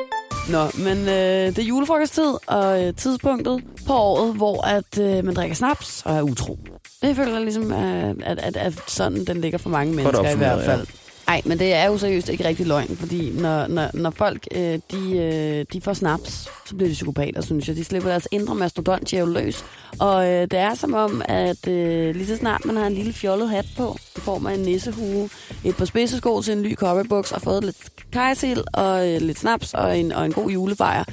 Nå, 0.48 0.84
men 0.84 0.98
øh, 0.98 1.56
det 1.56 1.58
er 1.58 1.62
julefrokosttid, 1.62 2.34
og 2.46 2.84
øh, 2.84 2.94
tidspunktet 2.96 3.64
på 3.86 3.92
året, 3.92 4.34
hvor 4.34 4.66
at 4.66 4.98
øh, 4.98 5.24
man 5.24 5.34
drikker 5.34 5.56
snaps 5.56 6.02
og 6.04 6.16
er 6.16 6.22
utro. 6.22 6.58
Det 7.02 7.16
føler 7.16 7.32
jeg 7.32 7.42
ligesom, 7.42 7.72
øh, 7.72 8.14
at, 8.22 8.38
at, 8.38 8.56
at 8.56 8.74
sådan 8.86 9.24
den 9.24 9.40
ligger 9.40 9.58
for 9.58 9.70
mange 9.70 9.94
mennesker 9.94 10.34
i 10.34 10.36
hvert 10.36 10.64
fald. 10.64 10.86
Nej, 11.26 11.42
men 11.44 11.58
det 11.58 11.74
er 11.74 11.86
jo 11.86 11.98
seriøst 11.98 12.28
ikke 12.28 12.44
rigtig 12.44 12.66
løgn, 12.66 12.96
fordi 12.96 13.30
når, 13.30 13.66
når, 13.66 13.90
når 13.94 14.10
folk 14.10 14.46
øh, 14.54 14.78
de, 14.90 15.16
øh, 15.16 15.64
de 15.72 15.80
får 15.80 15.92
snaps, 15.92 16.48
så 16.66 16.74
bliver 16.76 16.88
de 16.88 16.92
psykopater, 16.92 17.40
synes 17.40 17.68
jeg. 17.68 17.76
De 17.76 17.84
slipper 17.84 18.10
deres 18.10 18.28
indre 18.30 18.54
mastodont 18.54 19.12
løs. 19.12 19.64
Og 19.98 20.28
øh, 20.28 20.40
det 20.42 20.58
er 20.58 20.74
som 20.74 20.94
om, 20.94 21.22
at 21.24 21.68
øh, 21.68 22.14
lige 22.14 22.26
så 22.26 22.36
snart 22.36 22.64
man 22.64 22.76
har 22.76 22.86
en 22.86 22.94
lille 22.94 23.12
fjollet 23.12 23.50
hat 23.50 23.66
på, 23.76 23.96
i 24.16 24.20
form 24.20 24.46
af 24.46 24.54
en 24.54 24.60
nissehue, 24.60 25.28
et 25.64 25.76
par 25.76 25.84
spidsesko 25.84 26.42
til 26.42 26.52
en 26.52 26.62
ny 26.62 26.74
cowboybuks, 26.74 27.32
og 27.32 27.42
fået 27.42 27.64
lidt 27.64 27.76
kajsil 28.12 28.64
og 28.72 29.08
øh, 29.10 29.20
lidt 29.20 29.38
snaps 29.38 29.74
og 29.74 29.98
en, 29.98 30.12
og 30.12 30.24
en 30.26 30.32
god 30.32 30.50
julefejr, 30.50 31.04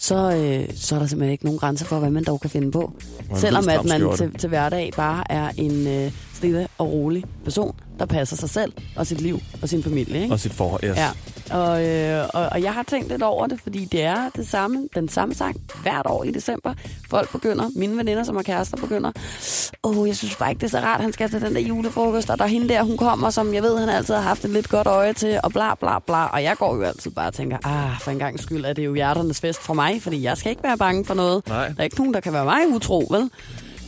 så, 0.00 0.14
øh, 0.36 0.76
så 0.76 0.94
er 0.94 0.98
der 0.98 1.06
simpelthen 1.06 1.32
ikke 1.32 1.44
nogen 1.44 1.58
grænser 1.58 1.86
for, 1.86 1.98
hvad 1.98 2.10
man 2.10 2.24
dog 2.24 2.40
kan 2.40 2.50
finde 2.50 2.70
på. 2.70 2.92
Selvom 3.34 3.68
at 3.68 3.84
man 3.84 4.16
til, 4.16 4.38
til 4.38 4.48
hverdag 4.48 4.90
bare 4.96 5.32
er 5.32 5.50
en 5.56 5.86
øh, 5.86 6.12
stille 6.34 6.68
og 6.78 6.92
rolig 6.92 7.24
person, 7.44 7.74
der 7.98 8.06
passer 8.06 8.36
sig 8.36 8.50
selv 8.50 8.72
og 8.96 9.06
sit 9.06 9.20
liv 9.20 9.40
og 9.62 9.68
sin 9.68 9.82
familie. 9.82 10.22
Ikke? 10.22 10.34
Og 10.34 10.40
sit 10.40 10.52
forhold, 10.52 10.84
yes. 10.84 10.96
Ja, 10.96 11.10
og, 11.50 11.86
øh, 11.86 12.28
og, 12.34 12.48
og 12.52 12.62
jeg 12.62 12.74
har 12.74 12.82
tænkt 12.82 13.08
lidt 13.08 13.22
over 13.22 13.46
det, 13.46 13.60
fordi 13.60 13.84
det 13.84 14.02
er 14.02 14.30
det 14.36 14.48
samme, 14.48 14.88
den 14.94 15.08
samme 15.08 15.34
sang 15.34 15.56
hvert 15.82 16.06
år 16.06 16.24
i 16.24 16.30
december. 16.30 16.74
Folk 17.10 17.32
begynder, 17.32 17.70
mine 17.76 17.96
veninder, 17.96 18.24
som 18.24 18.36
har 18.36 18.42
kærester, 18.42 18.76
begynder, 18.76 19.12
åh, 19.84 19.98
oh, 19.98 20.08
jeg 20.08 20.16
synes 20.16 20.36
bare 20.36 20.50
ikke, 20.50 20.60
det 20.60 20.66
er 20.66 20.70
så 20.70 20.80
rart, 20.80 21.00
han 21.00 21.12
skal 21.12 21.30
til 21.30 21.40
den 21.40 21.54
der 21.54 21.60
julefrokost, 21.60 22.30
og 22.30 22.38
der 22.38 22.44
er 22.44 22.48
hende 22.48 22.68
der, 22.68 22.82
hun 22.82 22.96
kommer, 22.96 23.30
som 23.30 23.54
jeg 23.54 23.62
ved, 23.62 23.78
han 23.78 23.88
altid 23.88 24.14
har 24.14 24.22
haft 24.22 24.44
et 24.44 24.50
lidt 24.50 24.68
godt 24.68 24.86
øje 24.86 25.12
til, 25.12 25.40
og 25.42 25.52
bla 25.52 25.74
bla 25.74 25.98
bla. 25.98 26.26
Og 26.26 26.42
jeg 26.42 26.56
går 26.56 26.76
jo 26.76 26.82
altid 26.82 27.10
bare 27.10 27.26
og 27.26 27.34
tænker, 27.34 27.58
ah, 27.64 28.00
for 28.00 28.10
en 28.10 28.18
gang 28.18 28.40
skyld 28.40 28.64
er 28.64 28.72
det 28.72 28.84
jo 28.84 28.94
hjerternes 28.94 29.40
fest 29.40 29.62
for 29.62 29.74
mig, 29.74 30.02
fordi 30.02 30.22
jeg 30.22 30.36
skal 30.36 30.50
ikke 30.50 30.62
være 30.62 30.78
bange 30.78 31.04
for 31.04 31.14
noget. 31.14 31.48
Nej. 31.48 31.68
Der 31.68 31.74
er 31.78 31.84
ikke 31.84 31.96
nogen, 31.96 32.14
der 32.14 32.20
kan 32.20 32.32
være 32.32 32.44
mig 32.44 32.68
utro, 32.68 33.06
vel? 33.10 33.30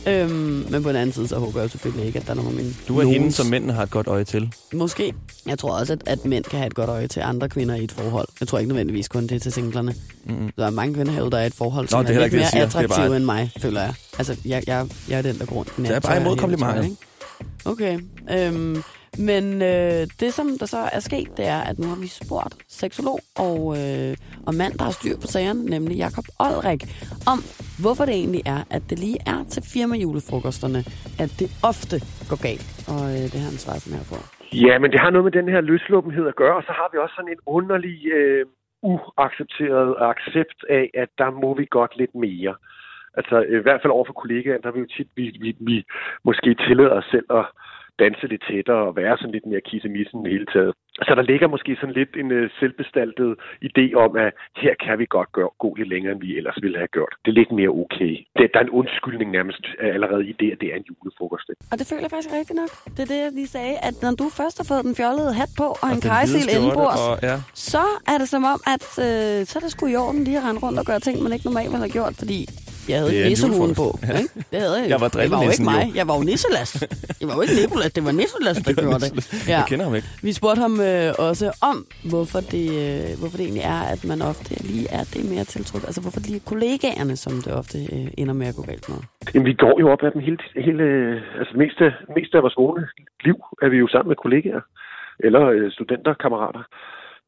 Øhm, 0.07 0.65
men 0.69 0.83
på 0.83 0.89
den 0.89 0.95
anden 0.97 1.13
side, 1.13 1.27
så 1.27 1.35
håber 1.39 1.59
jeg 1.59 1.63
jo 1.63 1.69
selvfølgelig 1.69 2.05
ikke, 2.07 2.19
at 2.19 2.25
der 2.25 2.31
er 2.31 2.35
nogen 2.35 2.49
af 2.49 2.55
mine 2.57 2.73
Du 2.87 2.97
er 2.99 3.03
hende, 3.03 3.17
nogens- 3.19 3.35
som 3.35 3.45
mændene 3.45 3.73
har 3.73 3.83
et 3.83 3.89
godt 3.91 4.07
øje 4.07 4.23
til. 4.23 4.53
Måske. 4.73 5.13
Jeg 5.45 5.59
tror 5.59 5.79
også, 5.79 5.93
at, 5.93 6.01
at 6.05 6.25
mænd 6.25 6.43
kan 6.43 6.59
have 6.59 6.67
et 6.67 6.73
godt 6.75 6.89
øje 6.89 7.07
til 7.07 7.19
andre 7.19 7.49
kvinder 7.49 7.75
i 7.75 7.83
et 7.83 7.91
forhold. 7.91 8.27
Jeg 8.39 8.47
tror 8.47 8.59
ikke 8.59 8.67
nødvendigvis 8.69 9.07
kun 9.07 9.23
det 9.23 9.31
er 9.31 9.39
til 9.39 9.51
singlerne. 9.51 9.95
Mm-hmm. 10.25 10.51
Der 10.57 10.65
er 10.65 10.69
mange 10.69 10.93
kvinder 10.93 11.11
herude, 11.11 11.31
der 11.31 11.37
er 11.37 11.43
i 11.43 11.47
et 11.47 11.53
forhold, 11.53 11.87
som 11.87 12.05
det 12.05 12.15
er 12.15 12.19
er 12.19 12.21
lidt 12.23 12.31
det, 12.31 12.39
mere 12.39 12.49
siger. 12.49 12.65
Det 12.65 12.75
er 12.75 12.79
attraktive 12.79 13.07
bare- 13.07 13.15
end 13.17 13.25
mig, 13.25 13.51
føler 13.57 13.81
jeg. 13.81 13.93
Altså, 14.17 14.35
jeg, 14.45 14.63
jeg, 14.67 14.87
jeg 15.09 15.17
er 15.17 15.21
den, 15.21 15.39
der 15.39 15.45
går 15.45 15.55
rundt. 15.55 15.73
Jeg 15.77 15.91
er 15.91 15.99
bare 15.99 16.21
imod 16.21 16.37
komplimenter. 16.37 16.89
Okay. 17.65 17.99
Øhm, 18.31 18.83
men 19.29 19.43
øh, 19.71 20.01
det, 20.21 20.29
som 20.37 20.47
der 20.59 20.65
så 20.65 20.81
er 20.97 20.99
sket, 20.99 21.29
det 21.37 21.45
er, 21.55 21.61
at 21.69 21.79
nu 21.79 21.87
har 21.87 21.99
vi 22.03 22.07
spurgt 22.07 22.53
seksolog 22.81 23.19
og, 23.47 23.59
øh, 23.79 24.13
og 24.47 24.53
mand, 24.61 24.73
der 24.77 24.83
har 24.89 24.95
styr 24.99 25.15
på 25.23 25.27
sagerne, 25.35 25.61
nemlig 25.75 25.95
Jakob 26.05 26.25
Olrik, 26.45 26.81
om 27.31 27.39
hvorfor 27.83 28.03
det 28.05 28.15
egentlig 28.21 28.43
er, 28.55 28.61
at 28.75 28.83
det 28.89 28.97
lige 29.05 29.19
er 29.33 29.39
til 29.53 29.63
firmajulefrokosterne, 29.73 30.81
at 31.23 31.31
det 31.41 31.49
ofte 31.71 31.95
går 32.29 32.39
galt. 32.47 32.69
Og 32.93 33.03
øh, 33.13 33.25
det 33.31 33.37
har 33.41 33.49
han 33.51 33.61
svaret 33.65 33.81
sådan 33.83 33.99
her 33.99 34.07
på. 34.13 34.17
Ja, 34.65 34.73
men 34.81 34.91
det 34.91 34.99
har 35.03 35.09
noget 35.09 35.27
med 35.27 35.35
den 35.39 35.47
her 35.53 35.61
løsluppenhed 35.61 36.25
at 36.31 36.39
gøre, 36.41 36.55
og 36.59 36.63
så 36.67 36.73
har 36.79 36.87
vi 36.91 36.97
også 37.03 37.15
sådan 37.17 37.35
en 37.35 37.43
underlig, 37.57 37.97
øh, 38.19 38.45
uaccepteret 38.83 39.95
accept 40.11 40.59
af, 40.69 40.85
at 40.93 41.09
der 41.17 41.29
må 41.31 41.49
vi 41.59 41.65
godt 41.77 41.97
lidt 41.97 42.15
mere. 42.15 42.55
Altså 43.17 43.35
i 43.41 43.61
hvert 43.65 43.81
fald 43.81 43.97
over 43.97 44.05
for 44.05 44.13
kollegaer, 44.13 44.57
der 44.57 44.71
vil 44.71 44.81
vi 44.81 44.87
jo 44.87 44.95
tit, 44.95 45.09
vi, 45.15 45.25
vi, 45.43 45.55
vi 45.59 45.85
måske 46.23 46.55
tillader 46.55 46.97
os 47.01 47.09
selv 47.11 47.25
at 47.29 47.45
danse 48.03 48.23
lidt 48.31 48.43
tættere 48.49 48.81
og 48.87 48.95
være 49.01 49.15
sådan 49.17 49.35
lidt 49.35 49.47
mere 49.51 49.63
kissemissen 49.69 50.17
i 50.19 50.23
det 50.23 50.31
hele 50.35 50.47
taget. 50.55 50.73
Så 51.07 51.11
der 51.19 51.25
ligger 51.31 51.47
måske 51.55 51.71
sådan 51.79 51.97
lidt 51.99 52.13
en 52.21 52.29
øh, 52.39 52.45
selvbestaltet 52.59 53.31
idé 53.69 53.85
om, 54.05 54.11
at 54.25 54.31
her 54.63 54.73
kan 54.85 54.95
vi 55.01 55.05
godt 55.17 55.31
gøre, 55.37 55.49
gå 55.63 55.69
lidt 55.79 55.89
længere, 55.93 56.11
end 56.13 56.21
vi 56.27 56.31
ellers 56.39 56.57
ville 56.63 56.77
have 56.81 56.91
gjort. 56.97 57.13
Det 57.23 57.29
er 57.31 57.37
lidt 57.41 57.51
mere 57.59 57.71
okay. 57.83 58.13
Det, 58.37 58.45
der 58.53 58.59
er 58.59 58.65
en 58.69 58.75
undskyldning 58.81 59.29
nærmest 59.37 59.63
øh, 59.81 59.89
allerede 59.95 60.23
i 60.31 60.33
det, 60.41 60.49
at 60.53 60.57
det 60.61 60.67
er 60.73 60.77
en 60.81 60.85
julefrokost. 60.89 61.47
Og 61.71 61.75
det 61.79 61.85
føler 61.89 62.03
jeg 62.05 62.11
faktisk 62.15 62.33
rigtigt 62.39 62.57
nok. 62.63 62.71
Det 62.95 63.01
er 63.05 63.09
det, 63.13 63.19
jeg 63.25 63.31
lige 63.39 63.51
sagde, 63.57 63.75
at 63.87 63.95
når 64.05 64.11
du 64.21 64.25
først 64.39 64.55
har 64.59 64.65
fået 64.71 64.83
den 64.87 64.95
fjollede 64.99 65.31
hat 65.41 65.51
på 65.61 65.67
og, 65.83 65.87
en 65.93 65.99
hvide 66.01 66.13
kajsil 66.15 66.41
skjorte, 66.41 66.55
indenbords, 66.57 67.03
og- 67.09 67.17
ja. 67.29 67.35
så 67.71 67.85
er 68.11 68.17
det 68.21 68.27
som 68.35 68.43
om, 68.53 68.59
at 68.75 68.85
øh, 69.05 69.37
så 69.49 69.53
er 69.59 69.63
det 69.65 69.71
sgu 69.75 69.83
i 69.93 69.95
orden 70.05 70.21
lige 70.27 70.37
at 70.41 70.43
rende 70.47 70.59
rundt 70.65 70.77
og 70.81 70.85
gøre 70.91 71.01
ting, 71.07 71.15
man 71.25 71.31
ikke 71.35 71.45
normalt 71.49 71.69
ville 71.73 71.85
have 71.87 71.95
gjort, 71.99 72.13
fordi 72.23 72.39
jeg 72.89 72.97
havde 72.97 73.11
Det 73.11 73.19
er 73.19 73.25
ikke 73.25 73.43
en 73.43 73.49
nissehuen 73.49 73.75
på. 73.75 73.99
Ja. 74.07 74.17
Ikke? 74.17 74.29
Det 74.51 74.59
havde 74.59 74.77
jeg. 74.81 74.89
Jeg 74.89 75.01
var 75.01 75.07
det 75.07 75.31
var 75.31 75.43
jo 75.43 75.49
ikke 75.49 75.63
mig. 75.63 75.87
jo. 75.87 75.95
Jeg 75.99 76.07
var 76.07 76.15
jo 76.17 76.23
nisselas. 76.29 76.69
Jeg 77.21 77.27
var 77.27 77.35
jo 77.35 77.41
ikke 77.41 77.55
Nicolas, 77.61 77.91
det 77.97 78.03
var 78.05 78.11
Nisselas, 78.11 78.57
der 78.65 78.73
gjorde 78.81 78.99
det. 79.05 79.47
Jeg 79.47 79.63
kender 79.69 79.85
ham 79.85 79.95
ikke. 79.95 80.07
Vi 80.27 80.31
spurgte 80.39 80.61
ham 80.65 80.73
øh, 80.89 81.27
også 81.29 81.47
om, 81.71 81.77
hvorfor 82.11 82.39
det, 82.53 82.67
øh, 82.83 83.19
hvorfor 83.19 83.37
det 83.37 83.45
egentlig 83.47 83.65
er, 83.75 83.81
at 83.93 84.01
man 84.11 84.21
ofte 84.21 84.49
lige 84.71 84.87
er 84.99 85.03
det 85.13 85.21
mere 85.33 85.43
tiltrukket. 85.53 85.87
Altså 85.89 86.01
hvorfor 86.01 86.19
lige 86.19 86.41
kollegaerne, 86.51 87.15
som 87.23 87.33
det 87.45 87.53
ofte 87.61 87.77
øh, 87.93 88.07
ender 88.21 88.33
med 88.41 88.47
at 88.51 88.55
gå 88.55 88.63
galt 88.71 88.89
med. 88.89 88.97
Jamen, 89.33 89.45
vi 89.51 89.53
går 89.53 89.75
jo 89.79 89.87
op 89.93 90.03
af 90.07 90.11
dem 90.11 90.21
hele, 90.27 90.37
hele 90.67 90.85
altså 91.39 91.53
mest 91.61 91.77
af, 91.87 91.91
mest 92.15 92.31
af 92.35 92.41
vores 92.45 92.57
vågne 92.57 92.87
liv 93.27 93.37
er 93.61 93.69
vi 93.69 93.77
jo 93.77 93.87
sammen 93.87 94.09
med 94.11 94.15
kollegaer 94.23 94.61
eller 95.25 95.43
øh, 95.55 95.71
studenter, 95.71 96.13
kammerater. 96.13 96.63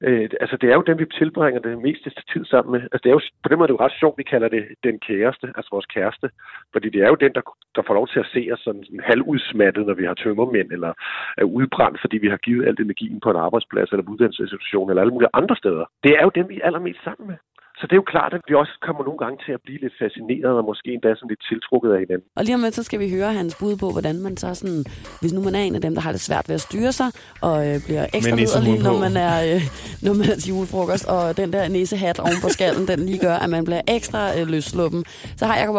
Øh, 0.08 0.30
altså, 0.42 0.58
det 0.62 0.70
er 0.70 0.76
jo 0.76 0.90
dem, 0.90 1.00
vi 1.00 1.06
tilbringer 1.06 1.62
det 1.62 1.82
meste 1.82 2.12
tid 2.34 2.46
sammen 2.46 2.72
med. 2.72 2.82
Altså, 2.82 3.02
det 3.04 3.10
er 3.10 3.18
jo, 3.18 3.22
på 3.44 3.50
den 3.50 3.58
måde 3.58 3.66
er 3.66 3.72
det 3.72 3.78
jo 3.80 3.86
ret 3.86 4.00
sjovt, 4.00 4.18
vi 4.18 4.24
kalder 4.24 4.50
det 4.56 4.64
den 4.84 5.00
kæreste, 5.00 5.48
altså 5.58 5.70
vores 5.72 5.86
kæreste. 5.86 6.30
Fordi 6.74 6.90
det 6.90 7.02
er 7.02 7.08
jo 7.08 7.16
den, 7.16 7.34
der, 7.34 7.42
der 7.76 7.82
får 7.88 7.94
lov 7.94 8.08
til 8.08 8.20
at 8.20 8.32
se 8.34 8.50
os 8.54 8.60
sådan, 8.60 8.84
sådan 8.84 9.06
halvudsmattet, 9.10 9.86
når 9.86 9.94
vi 9.94 10.06
har 10.06 10.14
tømmermænd, 10.14 10.72
eller 10.72 10.94
er 11.38 11.44
udbrændt, 11.44 12.02
fordi 12.02 12.18
vi 12.18 12.30
har 12.34 12.38
givet 12.38 12.68
alt 12.68 12.80
energien 12.80 13.20
på 13.20 13.30
en 13.32 13.44
arbejdsplads, 13.46 13.90
eller 13.92 14.04
på 14.04 14.12
uddannelsesinstitution, 14.12 14.90
eller 14.90 15.02
alle 15.02 15.14
mulige 15.14 15.36
andre 15.40 15.56
steder. 15.56 15.86
Det 16.04 16.12
er 16.20 16.24
jo 16.24 16.32
dem, 16.36 16.50
vi 16.50 16.60
er 16.60 16.66
allermest 16.66 17.04
sammen 17.04 17.28
med. 17.28 17.38
Så 17.84 17.88
det 17.88 17.96
er 17.96 18.02
jo 18.04 18.12
klart, 18.16 18.34
at 18.34 18.42
vi 18.48 18.54
også 18.56 18.74
kommer 18.88 19.04
nogle 19.04 19.20
gange 19.24 19.38
til 19.46 19.52
at 19.58 19.62
blive 19.66 19.80
lidt 19.84 19.96
fascineret, 20.04 20.54
og 20.60 20.66
måske 20.72 20.88
endda 20.96 21.10
sådan 21.16 21.30
lidt 21.34 21.44
tiltrukket 21.50 21.92
af 21.96 22.00
hinanden. 22.04 22.28
Og 22.38 22.44
lige 22.44 22.56
om 22.56 22.62
lidt, 22.62 22.76
så 22.76 22.84
skal 22.84 23.00
vi 23.00 23.08
høre 23.10 23.34
hans 23.34 23.56
bud 23.60 23.76
på, 23.84 23.88
hvordan 23.96 24.16
man 24.26 24.38
så 24.38 24.54
sådan, 24.54 24.84
hvis 25.22 25.34
nu 25.34 25.42
man 25.48 25.56
er 25.56 25.64
en 25.68 25.76
af 25.76 25.82
dem, 25.82 25.94
der 25.96 26.02
har 26.02 26.12
det 26.12 26.22
svært 26.22 26.46
ved 26.50 26.56
at 26.56 26.62
styre 26.62 26.92
sig, 26.92 27.10
og 27.42 27.56
øh, 27.68 27.76
bliver 27.86 28.06
ekstra 28.14 28.36
liderlig, 28.36 28.84
når 28.88 28.98
man 29.06 29.14
er 29.28 29.36
øh, 29.50 29.62
når 30.06 30.14
man 30.20 30.26
er 30.32 30.36
til 30.36 30.50
julefrokost, 30.54 31.06
og 31.16 31.38
den 31.38 31.54
der 31.54 31.68
nissehat 31.68 32.20
oven 32.20 32.40
på 32.44 32.50
skallen, 32.56 32.88
den 32.88 33.00
lige 33.10 33.20
gør, 33.28 33.36
at 33.44 33.50
man 33.50 33.64
bliver 33.66 33.82
ekstra 33.98 34.22
øh, 34.38 34.48
løsluppen. 34.48 35.02
Så 35.40 35.46
har 35.46 35.56
Jacob 35.60 35.76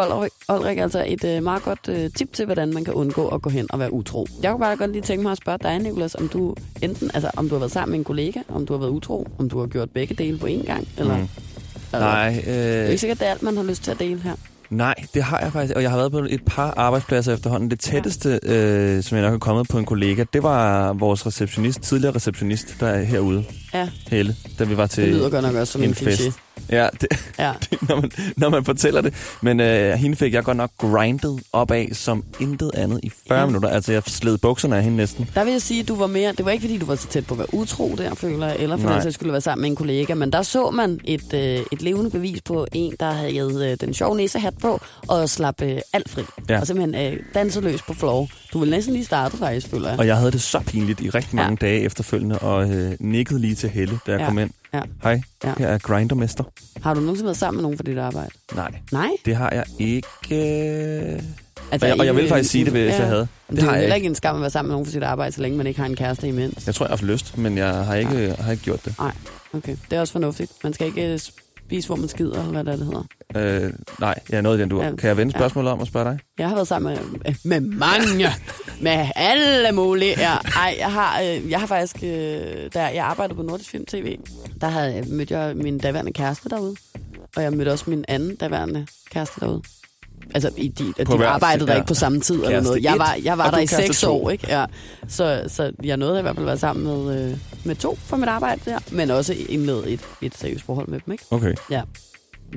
Olrik 0.48 0.78
altså 0.78 1.04
et 1.14 1.24
øh, 1.30 1.42
meget 1.42 1.62
godt 1.62 1.84
øh, 1.88 2.10
tip 2.18 2.32
til, 2.32 2.44
hvordan 2.44 2.68
man 2.74 2.84
kan 2.84 2.94
undgå 2.94 3.28
at 3.28 3.42
gå 3.42 3.50
hen 3.50 3.66
og 3.72 3.78
være 3.78 3.92
utro. 3.92 4.26
Jeg 4.42 4.50
kunne 4.50 4.60
bare 4.60 4.76
godt 4.76 4.92
lige 4.92 5.02
tænke 5.02 5.22
mig 5.22 5.32
at 5.32 5.38
spørge 5.38 5.58
dig, 5.62 5.78
Nicolas, 5.78 6.14
om 6.14 6.28
du 6.28 6.54
enten, 6.82 7.10
altså 7.14 7.30
om 7.36 7.48
du 7.48 7.54
har 7.54 7.60
været 7.64 7.72
sammen 7.72 7.90
med 7.92 7.98
en 7.98 8.04
kollega, 8.04 8.40
om 8.48 8.66
du 8.66 8.72
har 8.72 8.80
været 8.80 8.90
utro, 8.90 9.26
om 9.38 9.48
du 9.50 9.58
har 9.60 9.66
gjort 9.66 9.90
begge 9.90 10.14
dele 10.14 10.38
på 10.38 10.46
én 10.46 10.66
gang, 10.66 10.88
eller... 10.98 11.16
Mm. 11.16 11.28
Eller- 11.94 12.06
Nej, 12.06 12.42
Det 12.46 12.76
er 12.76 12.82
øh, 12.82 12.88
ikke 12.88 12.98
sikkert, 13.00 13.18
det 13.18 13.26
er 13.26 13.30
alt, 13.30 13.42
man 13.42 13.56
har 13.56 13.64
lyst 13.64 13.84
til 13.84 13.90
at 13.90 13.98
dele 13.98 14.20
her. 14.24 14.32
nej, 14.70 14.94
det 15.14 15.22
har 15.22 15.40
jeg 15.40 15.52
faktisk. 15.52 15.76
Og 15.76 15.82
jeg 15.82 15.90
har 15.90 15.96
været 15.98 16.12
på 16.12 16.18
et 16.30 16.40
par 16.46 16.74
arbejdspladser 16.76 17.34
efterhånden. 17.34 17.70
Det 17.70 17.80
tætteste, 17.80 18.40
øh, 18.42 19.02
som 19.02 19.18
jeg 19.18 19.24
nok 19.24 19.34
er 19.34 19.38
kommet 19.38 19.68
på 19.68 19.78
en 19.78 19.84
kollega, 19.84 20.24
det 20.32 20.42
var 20.42 20.92
vores 20.92 21.26
receptionist, 21.26 21.80
tidligere 21.80 22.14
receptionist, 22.14 22.76
der 22.80 22.86
er 22.86 23.02
herude, 23.02 23.44
Ja, 23.74 23.88
Helle, 24.10 24.36
da 24.58 24.64
vi 24.64 24.76
var 24.76 24.86
til 24.86 25.04
det 25.04 25.12
lyder 25.12 25.30
godt 25.30 25.42
nok 25.44 25.54
også 25.54 25.72
som 25.72 25.82
en, 25.82 25.88
en 25.88 25.94
fest. 25.94 26.22
Ja, 26.70 26.88
det, 27.00 27.08
Ja. 27.38 27.52
når, 27.88 28.00
man, 28.00 28.10
når 28.36 28.48
man 28.48 28.64
fortæller 28.64 29.00
det. 29.00 29.14
Men 29.42 29.60
øh, 29.60 29.92
hende 29.94 30.16
fik 30.16 30.34
jeg 30.34 30.44
godt 30.44 30.56
nok 30.56 30.70
grindet 30.78 31.40
op 31.52 31.70
af 31.70 31.88
som 31.92 32.24
intet 32.40 32.70
andet 32.74 33.00
i 33.02 33.10
40 33.28 33.40
Ja. 33.40 33.46
minutter. 33.46 33.68
Altså, 33.68 33.92
jeg 33.92 34.02
sled 34.06 34.38
bukserne 34.38 34.76
af 34.76 34.82
hende 34.82 34.96
næsten. 34.96 35.28
Der 35.34 35.44
vil 35.44 35.52
jeg 35.52 35.62
sige, 35.62 35.80
at 35.80 35.88
du 35.88 35.94
var 35.96 36.06
mere... 36.06 36.32
Det 36.32 36.44
var 36.44 36.50
ikke, 36.50 36.62
fordi 36.62 36.78
du 36.78 36.86
var 36.86 36.94
så 36.94 37.08
tæt 37.08 37.26
på 37.26 37.34
at 37.34 37.38
være 37.38 37.54
utro 37.54 37.94
der, 37.98 38.14
føler 38.14 38.46
jeg, 38.46 38.56
eller 38.58 38.76
for 38.76 38.84
Nej. 38.84 38.92
den 38.92 39.02
sags 39.02 39.14
skyld 39.14 39.28
at 39.28 39.32
være 39.32 39.40
sammen 39.40 39.62
med 39.62 39.70
en 39.70 39.76
kollega, 39.76 40.14
men 40.14 40.32
der 40.32 40.42
så 40.42 40.70
man 40.70 41.00
et, 41.04 41.34
øh, 41.34 41.40
et 41.72 41.82
levende 41.82 42.10
bevis 42.10 42.40
på 42.42 42.66
en, 42.72 42.94
der 43.00 43.10
havde 43.12 43.70
øh, 43.70 43.76
den 43.80 43.94
sjove 43.94 44.16
nissehat 44.16 44.54
på, 44.62 44.80
og 45.08 45.28
slap 45.30 45.62
øh, 45.62 45.78
alt 45.92 46.10
fri. 46.10 46.22
Ja. 46.48 46.60
Og 46.60 46.66
simpelthen 46.66 47.12
øh, 47.14 47.20
danset 47.34 47.62
løs 47.62 47.82
på 47.82 47.94
floor. 47.94 48.28
Du 48.52 48.58
vil 48.58 48.70
næsten 48.70 48.94
lige 48.94 49.04
starte, 49.04 49.36
faktisk, 49.36 49.68
føler 49.68 49.88
jeg. 49.90 49.98
Og 49.98 50.06
jeg 50.06 50.16
havde 50.16 50.32
det 50.32 50.42
så 50.42 50.60
pinligt 50.60 51.00
i 51.00 51.10
rigtig 51.10 51.36
mange 51.36 51.58
Ja. 51.60 51.66
dage 51.66 51.80
efterfølgende, 51.80 52.38
og 52.38 52.70
øh, 52.70 52.92
nikkede 53.00 53.40
lige 53.40 53.54
til 53.54 53.68
Helle, 53.70 53.98
da 54.06 54.12
jeg 54.12 54.20
Ja. 54.20 54.26
kom 54.26 54.38
ind. 54.38 54.50
Ja. 54.74 54.82
Hej, 55.02 55.20
Ja. 55.44 55.52
her 55.58 55.68
er 55.68 55.78
grindermester. 55.78 56.44
Har 56.82 56.94
du 56.94 57.00
nogensinde 57.00 57.26
været 57.26 57.36
sammen 57.36 57.56
med 57.56 57.62
nogen 57.62 57.76
for 57.78 57.84
dit 57.84 57.98
arbejde? 57.98 58.30
Nej, 58.54 58.72
Nej? 58.92 59.08
det 59.24 59.36
har 59.36 59.50
jeg 59.50 59.64
ikke... 59.78 60.08
Øh... 60.30 61.22
Altså, 61.72 61.86
Og 61.86 61.90
jeg, 61.90 62.00
og 62.00 62.06
jeg 62.06 62.16
vil 62.16 62.28
faktisk 62.28 62.50
sige 62.50 62.64
det, 62.64 62.72
hvis 62.72 62.84
jeg 62.98 63.06
havde. 63.06 63.20
Det, 63.20 63.28
Det 63.50 63.62
har 63.62 63.70
er 63.70 63.74
jeg 63.74 63.80
heller 63.80 63.96
ikke. 63.96 64.06
en 64.06 64.14
skam 64.14 64.34
at 64.34 64.40
være 64.40 64.50
sammen 64.50 64.68
med 64.68 64.74
nogen 64.74 64.86
for 64.86 64.92
sit 64.92 65.02
arbejde, 65.02 65.32
så 65.32 65.42
længe 65.42 65.56
man 65.58 65.66
ikke 65.66 65.80
har 65.80 65.86
en 65.86 65.96
kæreste 65.96 66.28
imens. 66.28 66.66
Jeg 66.66 66.74
tror, 66.74 66.84
jeg 66.86 66.88
har 66.88 66.92
haft 66.96 67.02
lyst, 67.02 67.38
men 67.38 67.58
jeg 67.58 67.74
har 67.74 67.94
ikke, 67.94 68.34
har 68.40 68.52
ikke 68.52 68.64
gjort 68.64 68.84
det. 68.84 68.94
Nej, 68.98 69.12
okay. 69.54 69.76
Det 69.90 69.96
er 69.96 70.00
også 70.00 70.12
fornuftigt. 70.12 70.52
Man 70.64 70.72
skal 70.74 70.86
ikke 70.86 71.20
Spis, 71.66 71.86
hvor 71.86 71.96
man 71.96 72.08
skider, 72.08 72.38
eller 72.40 72.62
hvad 72.62 72.64
det, 72.64 72.72
er, 72.72 72.76
det 72.76 72.86
hedder. 72.86 73.64
Øh, 73.66 73.72
nej, 74.00 74.14
jeg 74.30 74.36
er 74.36 74.40
noget 74.40 74.58
i 74.58 74.60
den 74.60 74.68
du. 74.68 74.82
Ja. 74.82 74.96
Kan 74.96 75.08
jeg 75.08 75.16
vende 75.16 75.32
Ja. 75.34 75.38
spørgsmålet 75.38 75.72
om 75.72 75.80
og 75.80 75.86
spørge 75.86 76.10
dig? 76.10 76.18
Jeg 76.38 76.48
har 76.48 76.54
været 76.54 76.68
sammen 76.68 76.98
med, 77.24 77.34
med 77.44 77.60
mange, 77.60 78.28
med 78.80 79.06
alle 79.16 79.72
mulige. 79.72 80.14
Ja, 80.20 80.34
ej, 80.56 80.76
jeg 80.78 80.92
har, 80.92 81.20
øh, 81.20 81.50
jeg 81.50 81.60
har 81.60 81.66
faktisk, 81.66 81.96
øh, 82.02 82.70
da 82.74 82.82
jeg 82.84 83.04
arbejdede 83.04 83.34
på 83.36 83.42
Nordisk 83.42 83.70
Film 83.70 83.86
TV, 83.86 84.18
der 84.60 84.66
havde, 84.66 85.04
mødte 85.08 85.38
jeg 85.38 85.56
min 85.56 85.78
daværende 85.78 86.12
kæreste 86.12 86.48
derude. 86.48 86.76
Og 87.36 87.42
jeg 87.42 87.52
mødte 87.52 87.72
også 87.72 87.90
min 87.90 88.04
anden 88.08 88.36
daværende 88.36 88.86
kæreste 89.10 89.40
derude. 89.40 89.62
Altså, 90.34 90.50
i 90.56 90.68
de, 90.68 90.92
de 90.98 91.04
På 91.04 91.16
hver- 91.16 91.26
arbejdede 91.26 91.66
der 91.66 91.72
ja. 91.72 91.78
ikke 91.78 91.88
på 91.88 91.94
samme 91.94 92.20
tid 92.20 92.34
eller 92.34 92.48
Kæreste 92.50 92.68
noget. 92.68 92.84
Jeg 92.84 92.94
var, 92.98 93.16
jeg 93.24 93.38
var 93.38 93.50
der 93.50 93.58
i 93.58 93.66
seks 93.66 94.00
to. 94.00 94.24
år, 94.24 94.30
ikke? 94.30 94.46
Ja. 94.48 94.64
Så, 95.08 95.44
så 95.48 95.72
jeg 95.84 95.96
nåede 95.96 96.18
i 96.18 96.22
hvert 96.22 96.34
fald 96.36 96.44
at 96.44 96.46
være 96.46 96.58
sammen 96.58 96.84
med, 97.06 97.30
øh, 97.30 97.36
med 97.64 97.76
to 97.76 97.98
for 98.06 98.16
mit 98.16 98.28
arbejde 98.28 98.60
der, 98.64 98.78
men 98.92 99.10
også 99.10 99.34
indlede 99.48 99.90
et, 99.90 100.00
et 100.22 100.36
seriøst 100.38 100.64
forhold 100.64 100.88
med 100.88 101.00
dem, 101.06 101.12
ikke? 101.12 101.24
Okay. 101.30 101.54
Ja. 101.70 101.82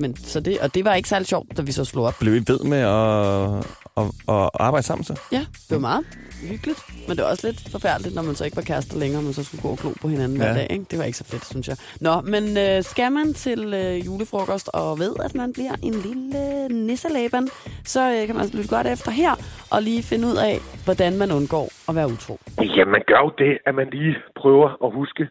Men, 0.00 0.16
så 0.24 0.40
det, 0.40 0.58
og 0.58 0.74
det 0.74 0.84
var 0.84 0.94
ikke 0.94 1.08
særlig 1.08 1.28
sjovt, 1.28 1.56
da 1.56 1.62
vi 1.62 1.72
så 1.72 1.84
slog 1.84 2.04
op. 2.04 2.14
Blev 2.20 2.34
I 2.36 2.42
ved 2.46 2.58
med 2.60 2.78
at, 2.78 3.66
at, 3.98 4.04
at 4.28 4.50
arbejde 4.54 4.86
sammen 4.86 5.04
så? 5.04 5.14
Ja, 5.32 5.38
det 5.38 5.70
var 5.70 5.78
meget 5.78 6.04
hyggeligt. 6.42 6.78
Men 7.08 7.16
det 7.16 7.24
var 7.24 7.30
også 7.30 7.46
lidt 7.46 7.70
forfærdeligt, 7.70 8.14
når 8.14 8.22
man 8.22 8.36
så 8.36 8.44
ikke 8.44 8.56
var 8.56 8.62
kærester 8.62 8.98
længere, 8.98 9.22
men 9.22 9.34
så 9.34 9.44
skulle 9.44 9.62
gå 9.62 9.68
og 9.68 9.78
glo 9.78 9.92
på 10.00 10.08
hinanden 10.08 10.38
ja. 10.38 10.44
Hver 10.44 10.54
dag. 10.54 10.66
Ikke? 10.70 10.84
Det 10.90 10.98
var 10.98 11.04
ikke 11.04 11.18
så 11.18 11.24
fedt, 11.24 11.46
synes 11.46 11.68
jeg. 11.68 11.76
Nå, 12.00 12.20
men 12.20 12.56
øh, 12.56 12.84
skal 12.84 13.12
man 13.12 13.34
til 13.34 13.74
øh, 13.74 14.06
julefrokost 14.06 14.68
og 14.72 14.98
ved, 14.98 15.14
at 15.24 15.34
man 15.34 15.52
bliver 15.52 15.74
en 15.82 15.94
lille 15.94 16.68
nisselæben, 16.68 17.48
så 17.84 18.12
øh, 18.12 18.26
kan 18.26 18.36
man 18.36 18.48
lytte 18.48 18.68
godt 18.68 18.86
efter 18.86 19.10
her 19.10 19.34
og 19.70 19.82
lige 19.82 20.02
finde 20.02 20.28
ud 20.28 20.36
af, 20.36 20.60
hvordan 20.88 21.12
man 21.22 21.30
undgår 21.38 21.66
at 21.88 21.94
være 21.98 22.08
utro. 22.14 22.34
Ja, 22.76 22.84
man 22.84 23.02
gør 23.10 23.20
jo 23.26 23.30
det, 23.38 23.58
at 23.68 23.74
man 23.74 23.88
lige 23.90 24.16
prøver 24.40 24.68
at 24.84 24.90
huske 25.00 25.28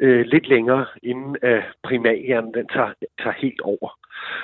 øh, 0.00 0.22
lidt 0.32 0.48
længere, 0.48 0.86
inden 1.02 1.36
øh, 1.42 1.62
primærhjernen 1.86 2.54
den 2.54 2.66
tager, 2.74 2.92
tager 3.22 3.36
helt 3.44 3.60
over. 3.60 3.88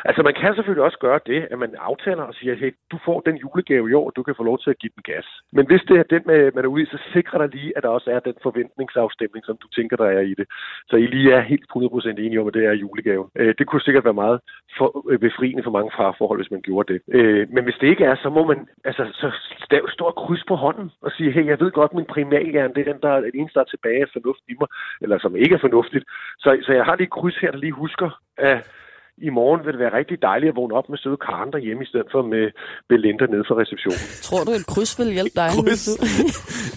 Altså, 0.05 0.23
man 0.23 0.35
kan 0.41 0.55
selvfølgelig 0.55 0.85
også 0.85 0.99
gøre 0.99 1.21
det, 1.27 1.41
at 1.51 1.59
man 1.59 1.75
aftaler 1.79 2.23
og 2.23 2.35
siger, 2.35 2.55
hey, 2.55 2.75
du 2.93 2.99
får 3.05 3.21
den 3.21 3.37
julegave 3.37 3.91
i 3.91 3.93
år, 3.93 4.11
du 4.11 4.23
kan 4.23 4.35
få 4.37 4.43
lov 4.43 4.59
til 4.59 4.71
at 4.71 4.79
give 4.79 4.93
den 4.97 5.03
gas. 5.13 5.27
Men 5.53 5.67
hvis 5.67 5.83
det 5.89 5.97
er 5.99 6.03
den, 6.03 6.23
med- 6.27 6.53
man 6.55 6.65
er 6.65 6.69
ude 6.69 6.83
i, 6.83 6.87
så 6.87 6.99
sikrer 7.13 7.39
dig 7.39 7.49
lige, 7.57 7.73
at 7.77 7.83
der 7.83 7.89
også 7.89 8.11
er 8.11 8.21
den 8.21 8.35
forventningsafstemning, 8.43 9.45
som 9.45 9.57
du 9.63 9.69
tænker, 9.69 9.97
der 9.97 10.05
er 10.05 10.21
i 10.21 10.35
det. 10.41 10.47
Så 10.91 10.97
I 10.97 11.07
lige 11.07 11.33
er 11.33 11.41
helt 11.41 11.67
100% 11.77 12.09
enige 12.09 12.41
om, 12.41 12.47
at 12.49 12.55
det 12.55 12.65
er 12.65 12.73
julegave. 12.73 13.25
Øh, 13.37 13.55
det 13.59 13.67
kunne 13.67 13.81
sikkert 13.81 14.05
være 14.05 14.21
meget 14.25 14.41
for, 14.79 14.89
øh, 15.11 15.19
befriende 15.19 15.63
for 15.63 15.71
mange 15.71 15.91
farforhold, 15.97 16.39
hvis 16.39 16.51
man 16.51 16.63
gjorde 16.63 16.93
det. 16.93 17.01
Øh, 17.09 17.49
men 17.55 17.65
hvis 17.65 17.79
det 17.81 17.87
ikke 17.89 18.05
er, 18.05 18.17
så 18.23 18.29
må 18.31 18.47
man 18.47 18.69
altså, 18.85 19.05
så 19.15 19.29
stav 19.65 19.89
stor 19.89 20.11
kryds 20.11 20.45
på 20.49 20.56
hånden 20.57 20.91
og 21.03 21.11
sige, 21.17 21.31
hey, 21.33 21.47
jeg 21.47 21.61
ved 21.61 21.71
godt, 21.71 21.95
min 21.95 22.13
primærhjerne, 22.15 22.75
det 22.75 22.81
er 22.81 22.93
den, 22.93 23.03
der 23.03 23.11
er 23.11 23.21
den 23.21 23.31
eneste, 23.35 23.55
der 23.55 23.65
er 23.65 23.71
tilbage 23.71 24.01
af 24.03 24.09
fornuft 24.13 24.45
i 24.49 24.55
mig, 24.61 24.69
eller 25.03 25.19
som 25.19 25.37
ikke 25.37 25.55
er 25.55 25.65
fornuftigt. 25.67 26.05
Så, 26.39 26.49
så 26.67 26.73
jeg 26.73 26.85
har 26.85 26.97
lige 26.97 27.05
et 27.11 27.17
kryds 27.19 27.39
her, 27.43 27.51
der 27.51 27.59
lige 27.59 27.73
husker, 27.73 28.11
at 28.39 28.59
i 29.29 29.31
morgen 29.39 29.61
vil 29.65 29.73
det 29.75 29.81
være 29.85 29.95
rigtig 30.01 30.17
dejligt 30.31 30.49
at 30.53 30.57
vågne 30.61 30.75
op 30.79 30.89
med 30.93 30.99
søde 31.05 31.19
Karen 31.27 31.51
derhjemme, 31.57 31.83
i 31.87 31.89
stedet 31.93 32.09
for 32.15 32.21
med 32.35 32.45
Belinda 32.91 33.25
nede 33.35 33.45
for 33.49 33.55
receptionen. 33.63 34.03
Tror 34.29 34.41
du, 34.47 34.51
et 34.61 34.67
kryds 34.73 34.93
vil 34.99 35.09
hjælpe 35.19 35.35
dig? 35.41 35.49
Kryds? 35.57 35.85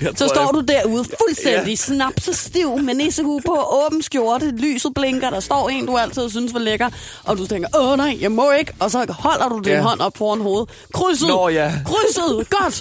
Jeg 0.05 0.11
Så 0.11 0.17
tror, 0.19 0.27
står 0.35 0.45
jeg- 0.47 0.55
du 0.57 0.61
derude 0.73 1.03
fuldstændig 1.21 1.75
ja. 1.79 1.85
snapsestiv 1.89 2.67
med 2.87 2.93
nissehue 3.03 3.41
på, 3.49 3.55
åben 3.81 4.01
skjorte, 4.07 4.47
lyset 4.65 4.91
blinker, 4.99 5.29
der 5.35 5.39
står 5.49 5.63
en, 5.75 5.85
du 5.89 5.93
altid 6.03 6.29
synes 6.29 6.53
var 6.53 6.59
lækker, 6.69 6.89
og 7.27 7.31
du 7.39 7.43
tænker, 7.51 7.67
åh 7.81 7.97
nej, 8.03 8.13
jeg 8.25 8.31
må 8.39 8.45
ikke, 8.59 8.71
og 8.83 8.87
så 8.91 8.99
holder 9.25 9.47
du 9.53 9.57
din 9.67 9.73
Ja. 9.73 9.81
hånd 9.89 9.99
op 10.07 10.15
foran 10.21 10.41
hovedet. 10.47 10.67
Krydset! 10.97 11.27
Nå, 11.29 11.49
ja. 11.59 11.67
Krydset! 11.89 12.31
Godt! 12.57 12.75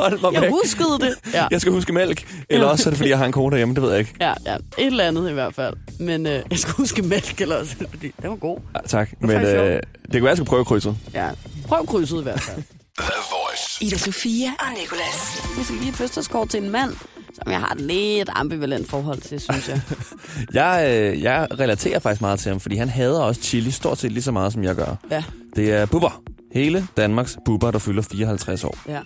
Hold 0.00 0.16
mig 0.22 0.32
Jeg 0.34 0.42
væk. 0.42 0.50
huskede 0.50 0.94
det. 1.06 1.12
Ja. 1.34 1.44
Jeg 1.50 1.60
skal 1.60 1.72
huske 1.72 1.92
mælk. 1.92 2.18
Eller 2.50 2.66
også 2.66 2.84
er 2.88 2.90
det, 2.90 2.98
fordi 2.98 3.10
jeg 3.10 3.18
har 3.18 3.26
en 3.26 3.32
kone 3.32 3.50
derhjemme, 3.50 3.74
det 3.74 3.82
ved 3.82 3.90
jeg 3.90 3.98
ikke. 3.98 4.14
Ja, 4.20 4.32
ja, 4.46 4.54
et 4.78 4.86
eller 4.86 5.04
andet 5.04 5.30
i 5.30 5.32
hvert 5.32 5.54
fald. 5.54 5.74
Men 6.00 6.26
øh, 6.26 6.32
jeg 6.50 6.58
skal 6.58 6.74
huske 6.74 7.02
mælk, 7.02 7.40
eller 7.40 7.56
også, 7.56 7.76
fordi 7.90 8.06
det 8.22 8.30
var 8.30 8.36
god. 8.36 8.58
Ja, 8.74 8.80
tak. 8.86 8.97
Men 9.20 9.30
faktisk 9.30 9.54
øh, 9.56 9.70
sjovt. 9.70 9.84
det 10.02 10.12
kan 10.12 10.22
være, 10.22 10.28
jeg 10.28 10.36
skal 10.36 10.46
prøve 10.46 10.64
krydset. 10.64 10.96
Ja, 11.14 11.30
prøv 11.66 11.86
krydset 11.86 12.20
i 12.20 12.22
hvert 12.22 12.40
fald. 12.40 12.62
Ida 13.80 13.96
Sofia 13.98 14.48
og 14.58 14.66
Nicolas. 14.80 15.42
Jeg 15.56 15.64
skal 15.64 15.78
give 15.78 15.88
et 15.88 15.94
fødselskort 15.94 16.48
til 16.48 16.62
en 16.62 16.70
mand, 16.70 16.90
som 17.34 17.52
jeg 17.52 17.60
har 17.60 17.72
et 17.74 17.80
lidt 17.80 18.28
ambivalent 18.32 18.88
forhold 18.90 19.20
til, 19.20 19.40
synes 19.40 19.68
jeg. 19.68 19.80
Jeg, 20.54 20.86
øh, 21.14 21.22
jeg 21.22 21.46
relaterer 21.60 21.98
faktisk 21.98 22.20
meget 22.20 22.40
til 22.40 22.48
ham, 22.50 22.60
fordi 22.60 22.76
han 22.76 22.88
hader 22.88 23.20
også 23.20 23.42
chili 23.42 23.70
stort 23.70 23.98
set 23.98 24.12
lige 24.12 24.22
så 24.22 24.32
meget, 24.32 24.52
som 24.52 24.64
jeg 24.64 24.74
gør. 24.74 24.94
Ja, 25.10 25.24
Det 25.56 25.72
er 25.72 25.86
Bubber. 25.86 26.22
Hele 26.52 26.86
Danmarks 26.96 27.38
Bubber, 27.44 27.70
der 27.70 27.78
fylder 27.78 28.02
54 28.02 28.64
år. 28.64 28.78
ja. 28.88 29.00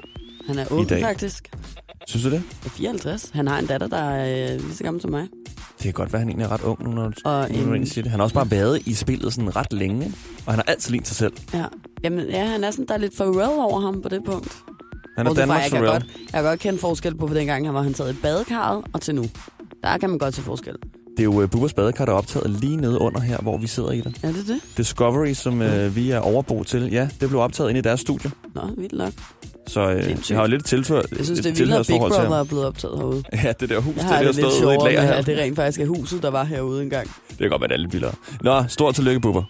Han 0.47 0.59
er 0.59 0.67
ung, 0.73 0.89
dag. 0.89 1.03
faktisk. 1.03 1.51
Synes 2.07 2.25
du 2.25 2.31
det? 2.31 2.43
Er 2.65 2.69
54. 2.69 3.31
Han 3.35 3.49
har 3.49 3.59
en 3.59 3.67
datter, 3.67 3.87
der 3.87 4.11
er 4.11 4.53
øh, 4.55 4.61
lige 4.61 4.75
så 4.75 4.85
gammel 4.85 5.03
som 5.03 5.11
mig. 5.11 5.27
Det 5.83 5.89
kan 5.89 5.93
godt 5.93 6.13
være, 6.13 6.19
at 6.21 6.27
han 6.27 6.29
egentlig 6.29 6.45
er 6.45 6.53
ret 6.53 6.63
ung, 6.63 6.85
nu 6.85 6.91
når 6.91 7.13
Og 7.25 7.51
nu, 7.51 7.67
når 7.67 7.75
en- 7.75 7.87
siger 7.87 8.03
det. 8.03 8.11
Han 8.11 8.21
har 8.21 8.25
også 8.25 8.35
bare 8.35 8.51
været 8.51 8.83
i 8.87 8.95
spillet 8.95 9.33
sådan 9.33 9.57
ret 9.57 9.73
længe, 9.73 10.13
og 10.47 10.53
han 10.53 10.59
har 10.59 10.63
altid 10.63 10.91
lignet 10.91 11.09
sig 11.09 11.17
selv. 11.17 11.33
Ja. 11.55 11.65
Jamen, 12.05 12.29
ja, 12.29 12.45
han 12.47 12.65
er 12.65 12.71
sådan, 12.71 12.87
der 12.89 12.95
er 12.95 12.99
lidt 12.99 13.17
Pharrell 13.17 13.59
over 13.61 13.81
ham 13.81 14.03
på 14.03 14.09
det 14.09 14.25
punkt. 14.25 14.57
Han 15.17 15.27
er 15.27 15.31
Bortset 15.31 15.47
fra, 15.47 15.55
Danmarks 15.55 15.63
jeg 15.63 15.71
kan 15.71 15.81
Pharrell. 15.85 16.03
godt, 16.05 16.17
jeg 16.33 16.43
kan 16.43 16.45
godt 16.45 16.61
kende 16.61 16.79
forskel 16.79 17.15
på, 17.17 17.27
for 17.29 17.35
dengang 17.35 17.67
han 17.67 17.75
var 17.75 17.83
han 17.83 17.95
taget 17.95 18.13
i 18.13 18.17
badekarret, 18.23 18.85
og 18.93 19.01
til 19.01 19.15
nu. 19.15 19.25
Der 19.83 19.99
kan 19.99 20.11
man 20.11 20.19
godt 20.19 20.35
se 20.35 20.43
forskel. 20.43 20.73
Det 21.17 21.21
er 21.21 21.25
jo 21.25 21.43
uh, 21.43 21.51
Bubbers 21.51 21.73
badekar, 21.75 22.05
der 22.05 22.13
er 22.13 22.17
optaget 22.17 22.51
lige 22.51 22.77
nede 22.77 22.99
under 23.01 23.21
her, 23.21 23.39
hvor 23.39 23.59
vi 23.59 23.67
sidder 23.67 23.91
i 23.91 24.01
det. 24.01 24.21
Er 24.23 24.33
det 24.33 24.47
det? 24.49 24.61
Discovery, 24.77 25.33
som 25.33 25.61
uh, 25.61 25.97
vi 25.97 26.11
er 26.11 26.19
overbo 26.19 26.63
til, 26.65 26.91
ja, 26.93 27.09
det 27.21 27.29
blev 27.29 27.41
optaget 27.41 27.69
inde 27.71 27.79
i 27.79 27.83
deres 27.83 28.01
studie. 28.01 28.31
Nå, 28.55 28.63
vildt 28.77 28.93
nok. 28.93 29.13
Så 29.67 30.01
Sindssygt. 30.05 30.31
jeg 30.31 30.39
har 30.39 30.45
jo 30.45 30.51
lidt 30.51 30.65
tilført 30.65 31.07
Jeg 31.19 31.25
synes, 31.25 31.39
et 31.39 31.45
det 31.45 31.51
er 31.53 31.55
vildt, 31.57 31.75
at 31.75 31.87
Big 31.87 31.99
Brother 31.99 32.23
ham. 32.23 32.33
er 32.33 32.45
blevet 32.45 32.67
optaget 32.67 32.99
herude. 32.99 33.23
Ja, 33.45 33.53
det 33.61 33.69
der 33.69 33.81
hus, 33.81 33.95
Jeg 33.97 34.05
det 34.05 34.11
har 34.13 34.23
der 34.23 34.33
stået 34.33 34.65
ude 34.65 34.73
i 34.73 34.77
et 34.77 34.83
lager 34.85 35.03
her. 35.03 35.13
at 35.13 35.27
det 35.27 35.39
rent 35.39 35.57
faktisk 35.57 35.81
er 35.81 35.87
huset, 35.87 36.23
der 36.23 36.31
var 36.31 36.45
herude 36.45 36.83
engang. 36.83 37.11
Det 37.29 37.39
kan 37.39 37.51
godt 37.51 37.61
være, 37.61 37.69
det 37.69 37.75
er 37.75 37.79
lidt 37.79 37.93
vildere. 37.93 38.13
Nå, 38.41 38.65
stort 38.69 38.95
tillykke, 38.95 39.21
Bubber. 39.21 39.43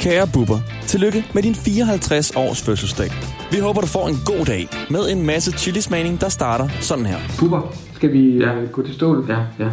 Kære 0.00 0.26
Bubber, 0.32 0.58
tillykke 0.86 1.26
med 1.34 1.42
din 1.42 1.54
54 1.54 2.32
års 2.36 2.62
fødselsdag. 2.62 3.10
Vi 3.50 3.58
håber, 3.58 3.80
du 3.80 3.86
får 3.86 4.08
en 4.08 4.18
god 4.26 4.44
dag 4.46 4.68
med 4.90 5.10
en 5.10 5.26
masse 5.26 5.52
chilismagning, 5.52 6.20
der 6.20 6.28
starter 6.28 6.68
sådan 6.80 7.06
her. 7.06 7.18
Bubber, 7.38 7.72
skal 7.94 8.12
vi 8.12 8.18
Ja. 8.38 8.52
ja. 8.52 8.64
gå 8.72 8.82
til 8.86 8.94
stål? 8.94 9.26
Ja, 9.28 9.64
ja. 9.64 9.70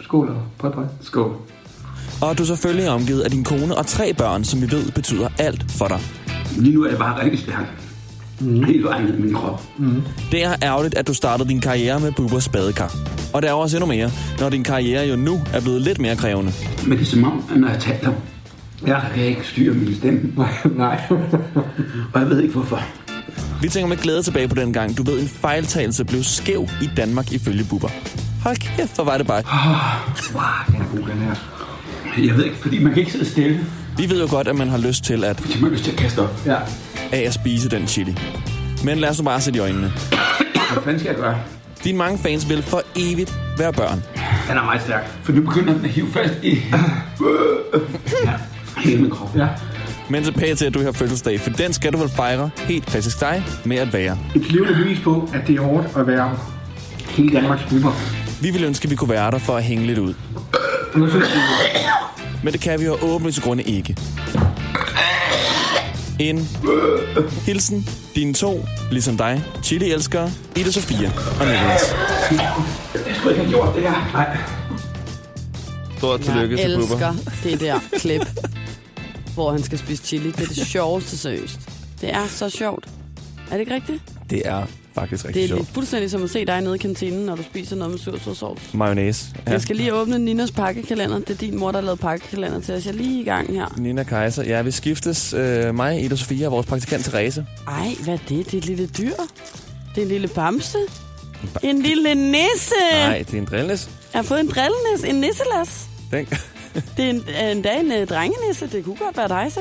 Skål 0.00 0.28
og 0.28 0.36
pøj, 0.58 0.70
pøj. 0.72 0.84
Skål. 1.02 1.32
Og 2.22 2.38
du 2.38 2.42
er 2.42 2.46
selvfølgelig 2.46 2.88
omgivet 2.90 3.20
af 3.20 3.30
din 3.30 3.44
kone 3.44 3.74
og 3.76 3.86
tre 3.86 4.14
børn, 4.14 4.44
som 4.44 4.62
vi 4.62 4.70
ved 4.70 4.90
betyder 4.92 5.28
alt 5.38 5.64
for 5.72 5.86
dig. 5.88 6.00
Lige 6.56 6.74
nu 6.74 6.84
er 6.84 6.88
jeg 6.88 6.98
bare 6.98 7.24
rigtig 7.24 7.40
stærk. 7.40 7.64
Mm. 8.40 8.64
Helt 8.64 8.84
vejen 8.84 9.04
ned 9.04 9.18
i 9.18 9.22
min 9.22 9.34
krop. 9.34 9.62
Det 10.32 10.44
er 10.44 10.52
ærgerligt, 10.62 10.94
at 10.94 11.06
du 11.06 11.14
startede 11.14 11.48
din 11.48 11.60
karriere 11.60 12.00
med 12.00 12.12
Bubbers 12.12 12.48
badekar. 12.48 12.94
Og 13.32 13.42
det 13.42 13.50
er 13.50 13.54
også 13.54 13.76
endnu 13.76 13.86
mere, 13.88 14.10
når 14.40 14.48
din 14.48 14.64
karriere 14.64 15.06
jo 15.08 15.16
nu 15.16 15.40
er 15.52 15.60
blevet 15.60 15.82
lidt 15.82 15.98
mere 16.00 16.16
krævende. 16.16 16.52
Men 16.86 16.98
det 16.98 17.04
er 17.04 17.06
som 17.10 17.24
om, 17.24 17.42
at 17.54 17.60
når 17.60 17.68
jeg 17.68 17.78
taler, 17.80 18.12
Ja. 18.86 19.00
så 19.00 19.06
kan 19.14 19.20
jeg 19.22 19.28
ikke 19.28 19.46
styre 19.46 19.74
min 19.74 19.94
stemme. 19.96 20.20
Nej. 20.76 21.00
Og 22.14 22.20
jeg 22.20 22.30
ved 22.30 22.40
ikke 22.42 22.54
hvorfor. 22.54 22.80
Vi 23.62 23.68
tænker 23.68 23.88
med 23.88 23.96
glæde 23.96 24.22
tilbage 24.22 24.48
på 24.48 24.54
den 24.54 24.72
gang, 24.72 24.96
du 24.98 25.02
ved, 25.02 25.20
en 25.20 25.28
fejltagelse 25.28 26.04
blev 26.04 26.22
skæv 26.22 26.68
i 26.82 26.90
Danmark 26.96 27.32
ifølge 27.32 27.64
Bubber. 27.70 27.88
Hold 28.42 28.56
kæft, 28.56 28.94
hvor 28.94 29.04
var 29.04 29.18
det 29.18 29.26
bare. 29.26 29.42
wow, 30.34 30.42
den 30.68 30.76
er 30.82 30.86
god, 30.96 31.08
den 31.08 31.18
her. 31.18 31.34
Jeg 32.26 32.36
ved 32.36 32.44
ikke, 32.44 32.56
fordi 32.56 32.78
man 32.82 32.92
kan 32.92 33.00
ikke 33.00 33.12
sidde 33.12 33.24
stille. 33.24 33.60
Vi 33.96 34.10
ved 34.10 34.20
jo 34.20 34.26
godt, 34.30 34.48
at 34.48 34.56
man 34.56 34.68
har 34.68 34.78
lyst 34.78 35.04
til 35.04 35.24
at, 35.24 35.40
Så 35.40 35.46
man 35.60 35.62
har 35.62 35.68
lyst 35.70 35.84
til 35.84 35.90
at 35.90 35.96
kaste 35.96 36.18
op. 36.18 36.36
Ja. 36.46 36.56
af 37.12 37.18
at 37.26 37.34
spise 37.34 37.68
den 37.68 37.86
chili. 37.88 38.16
Men 38.84 38.98
lad 38.98 39.08
os 39.08 39.18
nu 39.18 39.24
bare 39.24 39.40
sætte 39.40 39.56
i 39.56 39.60
øjnene. 39.60 39.92
Hvad 40.72 40.82
fanden 40.84 41.00
skal 41.00 41.08
jeg 41.10 41.16
gøre? 41.20 41.36
Dine 41.84 41.98
mange 41.98 42.18
fans 42.18 42.48
vil 42.48 42.62
for 42.62 42.82
evigt 42.96 43.34
være 43.58 43.72
børn. 43.72 44.02
Han 44.16 44.56
er 44.56 44.64
meget 44.64 44.82
stærk. 44.82 45.10
For 45.22 45.32
nu 45.32 45.40
begynder 45.42 45.72
den 45.72 45.84
at 45.84 45.90
hive 45.90 46.06
fast 46.12 46.34
i... 46.42 46.58
Ja, 48.24 48.32
hele 48.76 49.02
min 49.02 49.10
krop. 49.10 49.36
Ja. 49.36 49.46
Men 50.08 50.24
tilbage 50.24 50.54
til, 50.54 50.64
at 50.64 50.74
du 50.74 50.82
har 50.82 50.92
fødselsdag, 50.92 51.40
for 51.40 51.50
den 51.50 51.72
skal 51.72 51.92
du 51.92 51.98
vel 51.98 52.08
fejre 52.08 52.50
helt 52.56 52.86
klassisk 52.86 53.20
dig 53.20 53.44
med 53.64 53.76
at 53.76 53.92
være. 53.92 54.18
Et 54.36 54.52
levende 54.52 54.74
bevis 54.74 54.98
på, 55.00 55.30
at 55.34 55.46
det 55.46 55.56
er 55.56 55.60
hårdt 55.60 55.86
at 55.96 56.06
være 56.06 56.38
hele 57.08 57.34
Danmarks 57.40 57.62
bubber. 57.70 57.92
Vi 58.42 58.50
vil 58.50 58.64
ønske, 58.64 58.84
at 58.84 58.90
vi 58.90 58.96
kunne 58.96 59.10
være 59.10 59.30
der 59.30 59.38
for 59.38 59.56
at 59.56 59.64
hænge 59.64 59.86
lidt 59.86 59.98
ud. 59.98 60.14
Nu 60.96 61.08
synes 61.10 61.24
jeg, 61.34 61.42
Men 62.44 62.52
det 62.52 62.60
kan 62.60 62.80
vi 62.80 62.84
jo 62.84 62.98
åbenlyse 63.02 63.40
grunde 63.40 63.62
ikke. 63.62 63.96
En 66.18 66.48
hilsen, 67.46 67.88
dine 68.14 68.34
to, 68.34 68.64
ligesom 68.90 69.16
dig, 69.16 69.42
chili-elskere, 69.62 70.30
Ida 70.56 70.70
Sofia 70.70 71.10
og 71.40 71.46
Nicholas. 71.46 71.82
Jeg 72.30 73.16
skulle 73.16 73.34
ikke 73.34 73.44
have 73.44 73.48
gjort 73.48 73.74
det 73.74 73.82
her. 73.82 74.10
Nej. 74.12 74.36
Stort 75.98 76.20
tillykke 76.20 76.56
Jeg 76.56 76.66
til 76.70 76.76
Bubber. 76.78 77.08
elsker 77.10 77.32
det 77.50 77.60
der 77.60 77.78
klip, 77.98 78.22
hvor 79.34 79.50
han 79.52 79.62
skal 79.62 79.78
spise 79.78 80.04
chili. 80.04 80.30
Det 80.30 80.40
er 80.40 80.46
det 80.54 80.66
sjoveste 80.76 81.18
seriøst. 81.18 81.60
Det 82.00 82.14
er 82.14 82.26
så 82.28 82.48
sjovt. 82.50 82.84
Er 83.50 83.52
det 83.52 83.60
ikke 83.60 83.74
rigtigt? 83.74 84.02
Det 84.30 84.42
er 84.44 84.62
faktisk 84.94 85.22
Det 85.22 85.28
rigtig 85.28 85.44
er 85.44 85.48
sjovt. 85.48 85.68
fuldstændig 85.74 86.10
som 86.10 86.22
at 86.22 86.30
se 86.30 86.44
dig 86.44 86.60
nede 86.60 86.74
i 86.74 86.78
kantinen, 86.78 87.26
når 87.26 87.36
du 87.36 87.42
spiser 87.42 87.76
noget 87.76 87.90
med 87.90 87.98
sursødsovs. 87.98 88.74
Mayonnaise. 88.74 89.26
Ja. 89.46 89.52
Jeg 89.52 89.60
skal 89.62 89.76
lige 89.76 89.94
åbne 89.94 90.18
Ninas 90.18 90.50
pakkekalender. 90.50 91.18
Det 91.18 91.30
er 91.30 91.34
din 91.34 91.58
mor, 91.58 91.70
der 91.72 91.78
har 91.78 91.84
lavet 91.84 92.00
pakkekalender 92.00 92.60
til 92.60 92.74
os. 92.74 92.84
Jeg 92.86 92.92
er 92.92 92.96
lige 92.96 93.20
i 93.20 93.24
gang 93.24 93.52
her. 93.54 93.74
Nina 93.78 94.02
Kaiser. 94.02 94.42
Ja, 94.44 94.62
vi 94.62 94.70
skiftes. 94.70 95.32
Øh, 95.32 95.74
mig, 95.74 96.04
Ida 96.04 96.16
Sofia 96.16 96.46
og 96.46 96.52
vores 96.52 96.66
praktikant 96.66 97.04
Therese. 97.04 97.46
Ej, 97.68 97.88
hvad 98.04 98.14
er 98.14 98.18
det? 98.28 98.46
Det 98.46 98.54
er 98.54 98.58
et 98.58 98.64
lille 98.66 98.86
dyr. 98.86 99.12
Det 99.94 99.98
er 99.98 100.02
en 100.02 100.08
lille 100.08 100.28
bamse. 100.28 100.78
En 101.62 101.82
lille 101.82 102.14
nisse. 102.14 102.74
Nej, 102.92 103.18
det 103.18 103.34
er 103.34 103.38
en 103.38 103.44
drillnes. 103.44 103.90
Jeg 104.12 104.18
har 104.18 104.22
fået 104.22 104.40
en 104.40 104.46
drillenis. 104.48 105.04
En 105.08 105.14
nisselas. 105.14 105.86
Den, 106.10 106.26
Det 106.96 107.04
er 107.04 107.10
en, 107.10 107.56
endda 107.56 107.80
en 107.80 107.86
uh, 108.02 108.08
drengenisse. 108.08 108.66
Det 108.72 108.84
kunne 108.84 108.96
godt 108.96 109.16
være 109.16 109.28
dig, 109.28 109.52
se. 109.52 109.60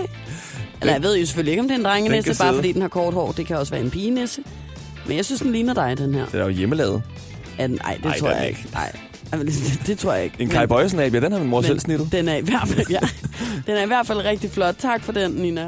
Eller 0.81 0.93
jeg 0.93 1.03
ved 1.03 1.17
jo 1.17 1.25
selvfølgelig 1.25 1.51
ikke, 1.51 1.61
om 1.61 1.67
det 1.67 1.75
er 1.75 1.79
en 1.79 1.85
drengenisse, 1.85 2.43
bare 2.43 2.53
fordi 2.55 2.71
den 2.71 2.81
har 2.81 2.89
kort 2.89 3.13
hår. 3.13 3.31
Det 3.31 3.45
kan 3.45 3.57
også 3.57 3.71
være 3.71 3.81
en 3.81 3.91
pigenisse. 3.91 4.41
Men 5.09 5.17
jeg 5.17 5.25
synes, 5.25 5.41
den 5.41 5.51
ligner 5.51 5.73
dig, 5.73 5.97
den 5.97 6.13
her. 6.13 6.25
det 6.25 6.39
er 6.39 6.43
jo 6.43 6.49
hjemmelavet. 6.49 7.03
Er 7.57 7.67
den, 7.67 7.79
ej, 7.83 7.97
det 8.03 8.05
Ej, 8.05 8.19
tror 8.19 8.27
den 8.29 8.37
jeg 8.37 8.47
ikke. 8.47 8.59
ikke. 8.59 8.71
Nej, 8.73 8.91
Jamen, 9.31 9.47
det, 9.47 9.81
det 9.87 9.99
tror 9.99 10.13
jeg 10.13 10.23
ikke. 10.23 10.35
En 10.39 10.49
Kai 10.49 10.67
Bøjsen 10.67 10.99
ab, 10.99 11.13
ja, 11.13 11.19
den 11.19 11.31
har 11.31 11.39
min 11.39 11.47
mor 11.49 11.61
selv 11.61 11.79
snittet. 11.79 12.11
Den 12.11 12.27
er 12.27 12.35
i 12.35 12.41
hvert 12.41 12.67
fald, 12.67 12.87
ja. 12.89 12.99
Den 13.67 13.75
er 13.77 13.83
i 13.83 13.87
hvert 13.87 14.07
fald 14.07 14.25
rigtig 14.25 14.51
flot. 14.51 14.75
Tak 14.79 15.03
for 15.03 15.11
den, 15.11 15.31
Nina. 15.31 15.67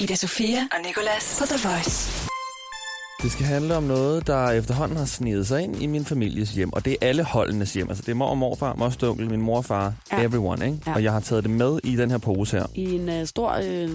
Ida 0.00 0.14
Sofia 0.14 0.58
og 0.72 0.78
Nicolas 0.86 1.36
på 1.40 1.46
The 1.46 1.68
Voice. 1.68 2.12
Det 3.22 3.32
skal 3.32 3.46
handle 3.46 3.76
om 3.76 3.82
noget, 3.82 4.26
der 4.26 4.50
efterhånden 4.50 4.96
har 4.96 5.04
snedet 5.04 5.46
sig 5.46 5.62
ind 5.62 5.82
i 5.82 5.86
min 5.86 6.04
families 6.04 6.50
hjem. 6.50 6.72
Og 6.72 6.84
det 6.84 6.92
er 6.92 6.96
alle 7.08 7.22
holdenes 7.24 7.72
hjem. 7.74 7.88
Altså 7.88 8.02
det 8.02 8.10
er 8.10 8.14
mor 8.14 8.26
og 8.26 8.38
morfar, 8.38 8.74
moster, 8.78 9.08
onkel, 9.10 9.30
min 9.30 9.40
mor 9.42 9.56
og 9.56 9.64
far, 9.64 9.92
Ja. 10.12 10.20
ja. 10.20 10.24
everyone. 10.26 10.64
Ikke? 10.66 10.78
Ja. 10.86 10.90
Ja. 10.90 10.96
Og 10.96 11.02
jeg 11.02 11.12
har 11.12 11.20
taget 11.20 11.44
det 11.44 11.50
med 11.50 11.78
i 11.84 11.96
den 11.96 12.10
her 12.10 12.18
pose 12.18 12.56
her. 12.56 12.66
I 12.74 12.94
en 12.94 13.08
uh, 13.20 13.26
stor... 13.26 13.50
Øh, 13.64 13.90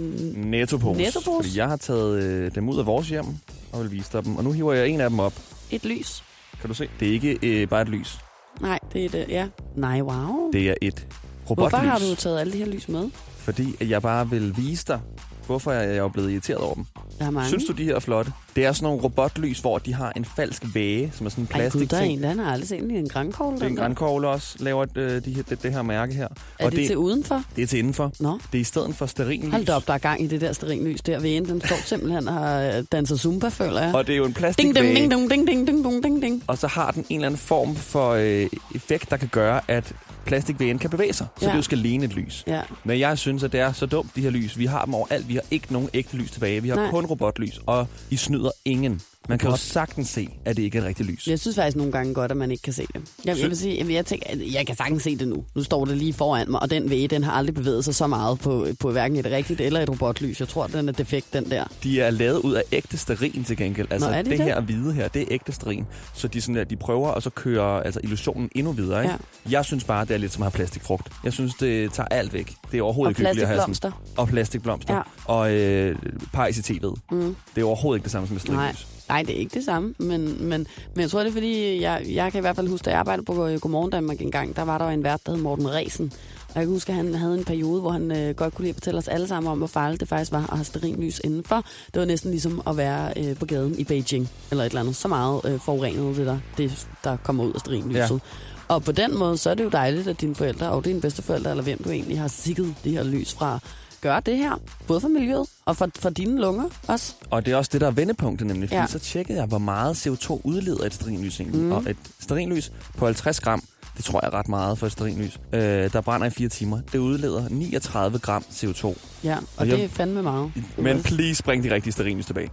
Nettopose. 0.46 1.02
Nettopose? 1.02 1.48
Fordi 1.50 1.60
jeg 1.60 1.68
har 1.68 1.78
taget 1.78 2.24
øh, 2.24 2.52
dem 2.56 2.70
ud 2.70 2.80
af 2.80 2.86
vores 2.86 3.10
hjem 3.10 3.26
og 3.72 3.82
vil 3.84 3.92
vise 3.92 4.10
dig 4.14 4.26
dem. 4.26 4.36
Og 4.36 4.44
nu 4.44 4.52
hiver 4.52 4.74
jeg 4.74 4.88
en 4.90 5.02
af 5.02 5.10
dem 5.10 5.20
op. 5.20 5.34
et 5.72 5.86
lys. 5.86 6.24
Kan 6.62 6.68
du 6.70 6.74
se? 6.74 6.90
Det 7.00 7.08
er 7.08 7.12
ikke 7.12 7.40
øh, 7.44 7.68
bare 7.70 7.82
et 7.82 7.90
lys. 7.90 8.20
Nej, 8.62 8.80
det 8.94 9.06
er 9.06 9.10
det, 9.10 9.26
ja. 9.30 9.48
Nej, 9.76 10.02
wow. 10.02 10.52
Det 10.52 10.70
er 10.70 10.74
et 10.82 11.08
Hvorfor 11.46 11.64
robotlys. 11.64 11.90
har 11.90 12.00
du 12.00 12.16
taget 12.16 12.40
alle 12.40 12.54
de 12.54 12.58
her 12.58 12.66
lys 12.66 12.90
med? 12.90 13.10
Fordi 13.38 13.76
at 13.80 13.90
jeg 13.90 14.02
bare 14.02 14.30
vil 14.30 14.58
vise 14.58 14.86
dig, 14.88 15.00
hvorfor 15.48 15.72
jeg 15.72 15.98
er 15.98 16.08
blevet 16.08 16.32
irriteret 16.32 16.60
over 16.62 16.74
dem. 16.74 16.86
Der 17.20 17.26
er 17.26 17.30
mange. 17.30 17.48
Synes 17.50 17.66
du, 17.66 17.74
de 17.74 17.84
her 17.84 17.96
er 17.96 18.00
flotte? 18.00 18.32
Det 18.56 18.66
er 18.66 18.72
sådan 18.74 18.84
nogle 18.86 19.04
robotlys, 19.04 19.60
hvor 19.60 19.78
de 19.78 19.94
har 19.94 20.12
en 20.16 20.26
falsk 20.26 20.64
væge, 20.74 21.12
som 21.16 21.26
er 21.26 21.30
sådan 21.30 21.44
en 21.44 21.50
Ej, 21.52 21.62
gud, 21.62 21.70
plastik 21.70 21.92
der 21.92 21.98
er 21.98 22.02
en, 22.02 22.24
den 22.24 22.40
har 22.40 22.52
aldrig 22.52 22.68
set 22.68 22.80
en 22.80 23.10
grænkogle. 23.10 23.56
Det 23.58 23.64
er 23.64 23.68
en 23.68 23.76
grænkogle 23.76 24.28
også, 24.28 24.56
laver 24.60 24.86
øh, 24.96 25.26
de 25.26 25.34
her, 25.34 25.44
det, 25.44 25.64
det 25.64 25.74
her 25.74 25.82
mærke 25.82 26.14
her. 26.14 26.28
Er 26.60 26.66
og 26.66 26.72
det, 26.72 26.80
det 26.80 26.88
til 26.88 26.98
udenfor? 26.98 27.44
det 27.56 27.62
er 27.64 27.68
til 27.68 27.80
indenfor. 27.80 28.12
Nå, 28.20 28.40
Det 28.52 28.58
er 28.58 28.62
i 28.62 28.64
stedet 28.64 28.96
for 28.96 29.06
stearinlys. 29.06 29.52
hold 29.52 29.70
op, 29.70 29.88
der 29.88 29.94
er 29.94 29.98
gang 29.98 30.22
i 30.24 30.28
det 30.28 30.42
der 30.42 30.54
sterinlys 30.54 31.02
der 31.02 31.20
enden. 31.20 31.52
Den 31.52 31.62
står 31.68 31.76
simpelthen 31.86 32.28
og 32.28 32.66
øh, 32.78 32.84
danset 32.92 33.20
Zumba, 33.20 33.48
føler 33.48 33.82
jeg. 33.82 33.96
Og 33.96 34.08
det 34.08 34.14
er 34.14 34.18
jo 34.18 34.26
en 34.26 34.34
plastikvæge. 34.34 34.86
ding, 34.86 34.96
ding, 34.96 35.12
ding, 35.12 35.30
ding, 35.32 35.48
ding, 35.48 35.68
ding, 35.68 35.84
ding, 35.86 36.04
ding, 36.04 36.22
ding. 36.22 36.44
Og 36.48 36.58
så 36.58 36.68
har 36.68 36.92
den 36.92 37.06
en 37.10 37.16
eller 37.20 37.26
anden 37.28 37.40
form 37.40 37.76
for 37.76 38.12
øh, 38.12 38.48
effekt, 38.76 39.10
der 39.12 39.18
kan 39.18 39.30
gøre, 39.32 39.62
at 39.68 39.94
plastikvægen 40.28 40.80
kan 40.80 40.90
bevæge 40.90 41.14
sig. 41.14 41.28
Så 41.40 41.46
Ja. 41.46 41.52
det 41.52 41.58
jo 41.58 41.62
skal 41.62 41.78
ligne 41.78 42.06
et 42.06 42.14
lys. 42.14 42.44
Ja, 42.48 42.62
Men 42.84 43.00
jeg 43.00 43.18
synes, 43.18 43.44
at 43.44 43.52
det 43.52 43.60
er 43.60 43.72
så 43.72 43.86
dumt, 43.86 44.16
de 44.16 44.22
her 44.22 44.30
lys. 44.30 44.58
Vi 44.58 44.66
har 44.66 44.86
dem 44.86 44.94
overalt. 44.94 45.28
Vi 45.28 45.34
har 45.34 45.44
ikke 45.52 45.74
nogen 45.74 45.90
ægte 45.94 46.18
lys 46.18 46.32
tilbage. 46.32 46.62
Vi 46.64 46.70
har 46.70 46.76
Nej. 46.76 46.90
Kun 46.90 47.06
robotlys, 47.06 47.60
og 47.66 47.88
I 48.10 48.16
snyder 48.16 48.50
ingen. 48.66 49.02
Man 49.30 49.38
kan 49.40 49.48
jo 49.48 49.52
Robot. 49.52 49.60
sagtens 49.60 50.10
se, 50.10 50.30
at 50.46 50.58
det 50.58 50.64
ikke 50.64 50.78
er 50.78 50.82
et 50.82 50.88
rigtigt 50.88 51.10
lys. 51.10 51.28
jeg 51.28 51.40
synes 51.40 51.56
faktisk 51.56 51.78
nogle 51.78 51.92
gange 51.92 52.14
godt, 52.14 52.32
at 52.32 52.38
man 52.38 52.52
ikke 52.52 52.62
kan 52.62 52.74
se 52.74 52.82
det. 52.94 53.02
Jeg, 53.26 53.40
jeg 53.40 53.50
vil 53.50 53.58
sige, 53.58 53.78
jeg, 53.78 53.90
jeg, 53.94 54.06
tænker, 54.06 54.26
jeg 54.54 54.68
kan 54.68 54.76
sagtens 54.76 55.04
se 55.04 55.16
det 55.18 55.28
nu. 55.28 55.44
Nu 55.56 55.64
står 55.64 55.86
det 55.86 55.98
lige 55.98 56.14
foran 56.14 56.52
mig, 56.52 56.62
og 56.62 56.70
den 56.70 56.90
væge, 56.90 57.08
den 57.08 57.24
har 57.24 57.32
aldrig 57.32 57.56
bevæget 57.56 57.86
sig 57.86 57.96
så 57.96 58.08
meget 58.08 58.40
på, 58.40 58.68
på 58.80 58.92
hverken 58.92 59.18
et 59.18 59.26
rigtigt 59.26 59.62
eller 59.62 59.80
et 59.80 59.90
robotlys. 59.90 60.40
Jeg 60.40 60.48
tror, 60.48 60.68
den 60.68 60.90
er 60.90 60.94
defekt, 60.94 61.34
den 61.34 61.50
der. 61.52 61.64
De 61.84 62.02
er 62.02 62.10
lavet 62.10 62.40
ud 62.40 62.54
af 62.54 62.64
ægte 62.72 62.98
sterin 62.98 63.44
til 63.44 63.58
gengæld. 63.58 63.88
Altså 63.92 64.10
Nå, 64.10 64.16
er 64.16 64.22
de 64.22 64.30
det 64.30 64.38
det? 64.40 64.46
her 64.46 64.62
hvide 64.62 64.94
her, 64.94 65.08
det 65.08 65.22
er 65.22 65.26
ægte 65.32 65.52
sterin. 65.52 65.86
Så 66.14 66.28
de, 66.28 66.42
sådan 66.42 66.56
der, 66.56 66.64
de 66.64 66.76
prøver 66.76 67.12
at 67.12 67.24
så 67.24 67.30
køre 67.30 67.86
altså, 67.86 68.00
illusionen 68.04 68.50
endnu 68.56 68.72
videre. 68.72 69.04
Ikke? 69.04 69.16
Ja. 69.46 69.52
Jeg 69.52 69.66
synes 69.66 69.84
bare, 69.84 70.06
det 70.06 70.12
er 70.14 70.18
lidt 70.18 70.34
som 70.34 70.42
at 70.44 70.46
have 70.46 70.52
plastikfrugt. 70.56 71.10
Jeg 71.24 71.34
synes, 71.34 71.54
det 71.56 71.94
tager 71.94 72.08
alt 72.08 72.34
væk. 72.34 72.54
Det 72.72 72.78
er 72.78 72.82
overhovedet 72.84 73.08
Og 73.08 73.12
ikke 73.12 73.22
hyggeligt 73.30 73.50
at 73.50 73.62
have 73.62 73.76
sådan. 73.76 73.92
Og 74.18 74.28
plastikblomster. 74.28 74.96
Ja. 74.96 75.02
Og 75.26 75.54
øh, 75.54 75.96
pejs 76.34 76.70
i 76.70 76.74
tv'et. 76.74 76.94
Mm. 77.12 77.36
Det 77.56 77.62
er 77.62 77.66
overhovedet 77.66 78.00
ikke 78.00 78.04
det 78.04 78.12
samme 78.12 78.28
som 78.28 78.38
et 78.38 78.50
Nej. 78.50 78.76
Nej, 79.10 79.24
det 79.24 79.36
er 79.36 79.40
ikke 79.40 79.54
det 79.54 79.66
samme, 79.66 79.94
men, 79.98 80.48
men, 80.48 80.68
men 80.94 81.02
jeg 81.02 81.10
tror, 81.10 81.20
det 81.20 81.28
er 81.28 81.34
fordi, 81.34 81.82
jeg, 81.82 82.06
jeg 82.10 82.32
kan 82.32 82.40
i 82.40 82.42
hvert 82.42 82.56
fald 82.56 82.68
huske, 82.68 82.86
da 82.86 82.90
jeg 82.90 83.00
arbejdede 83.00 83.26
på 83.26 83.48
øh, 83.48 83.60
Godmorgen 83.60 83.92
Danmark 83.92 84.22
en 84.22 84.32
gang, 84.32 84.56
der 84.56 84.62
var 84.62 84.78
der 84.78 84.88
en 84.88 85.04
vært, 85.04 85.26
der 85.26 85.32
hed 85.32 85.42
Morten 85.42 85.70
Resen. 85.70 86.14
Og 86.50 86.56
jeg 86.56 86.64
kan 86.64 86.74
huske, 86.74 86.90
at 86.90 86.96
han 86.96 87.16
havde 87.16 87.38
en 87.38 87.44
periode, 87.44 87.82
hvor 87.82 87.92
han 87.92 88.12
øh, 88.12 88.36
godt 88.36 88.54
kunne 88.54 88.64
lide 88.64 88.70
at 88.70 88.76
fortælle 88.76 88.98
os 88.98 89.08
alle 89.08 89.28
sammen 89.28 89.52
om, 89.52 89.58
hvor 89.58 89.68
farligt 89.68 90.00
det 90.00 90.10
faktisk 90.10 90.32
var 90.32 90.50
at 90.52 90.58
have 90.58 90.66
sterinlys 90.66 91.22
indenfor. 91.24 91.66
Det 91.94 92.00
var 92.00 92.06
næsten 92.06 92.32
ligesom 92.32 92.62
at 92.68 92.78
være 92.78 93.14
øh, 93.18 93.36
på 93.36 93.46
gaden 93.46 93.80
i 93.80 93.84
Beijing, 93.84 94.30
eller 94.52 94.64
et 94.64 94.70
eller 94.70 94.82
andet. 94.82 94.96
Så 94.96 95.08
meget 95.08 95.42
øh, 95.46 95.60
forurenet 95.60 96.16
det 96.16 96.26
der, 96.26 96.40
det, 96.58 96.88
der 97.04 97.18
kommer 97.18 97.44
ud 97.44 97.54
af 97.54 97.60
sterinlyset. 97.60 98.12
Ja. 98.12 98.20
Og 98.68 98.84
på 98.84 98.92
den 98.92 99.18
måde, 99.18 99.38
så 99.38 99.50
er 99.50 99.54
det 99.54 99.64
jo 99.64 99.70
dejligt, 99.70 100.08
at 100.08 100.22
dine 100.22 100.36
forældre 100.36 100.70
og 100.70 100.86
dine 100.86 101.02
bedsteforældre, 101.02 101.50
eller 101.50 101.64
hvem 101.64 101.84
du 101.84 101.90
egentlig 101.90 102.20
har 102.20 102.28
sikket 102.28 102.76
det 102.84 102.92
her 102.92 103.04
lys 103.04 103.34
fra, 103.34 103.60
gør 104.02 104.20
det 104.20 104.38
her. 104.38 104.62
Både 104.88 105.02
for 105.02 105.08
miljøet 105.08 105.46
og 105.66 105.78
for, 105.78 105.90
for 106.00 106.10
dine 106.10 106.42
lunger 106.42 106.64
også. 106.88 107.14
Og 107.30 107.46
det 107.46 107.52
er 107.54 107.58
også 107.58 107.70
det, 107.74 107.82
der 107.82 107.88
er 107.88 107.92
vendepunktet 107.92 108.48
nemlig. 108.48 108.70
Fordi 108.70 108.80
Ja. 108.80 108.88
så 108.88 109.00
tjekkede 109.00 109.38
jeg, 109.38 109.48
hvor 109.48 109.58
meget 109.58 110.08
CO2 110.08 110.42
udleder 110.44 110.86
et 110.86 110.94
sterinlys 110.94 111.40
egentlig. 111.40 111.62
Mm. 111.62 111.72
Og 111.72 111.84
et 111.90 111.98
sterinlys 112.20 112.72
på 112.98 113.06
50 113.06 113.40
gram, 113.40 113.64
det 113.98 114.06
tror 114.06 114.20
jeg 114.24 114.28
er 114.34 114.34
ret 114.40 114.48
meget 114.50 114.78
for 114.78 114.86
et 114.86 114.92
sterinlys, 114.92 115.40
øh, 115.54 115.60
der 115.94 116.02
brænder 116.02 116.28
i 116.28 116.30
fire 116.30 116.50
timer. 116.50 116.80
Det 116.92 117.00
udleder 117.00 117.50
39 117.50 118.20
gram 118.20 118.44
CO2. 118.52 118.98
Ja, 119.24 119.36
og, 119.38 119.44
Og 119.58 119.66
det 119.66 119.72
jeg- 119.74 119.82
er 119.84 119.88
fandme 119.90 120.22
meget. 120.24 120.52
Men 120.78 121.04
please 121.04 121.44
bring 121.44 121.64
de 121.64 121.74
rigtige 121.74 121.94
sterinlys 121.94 122.26
tilbage. 122.26 122.50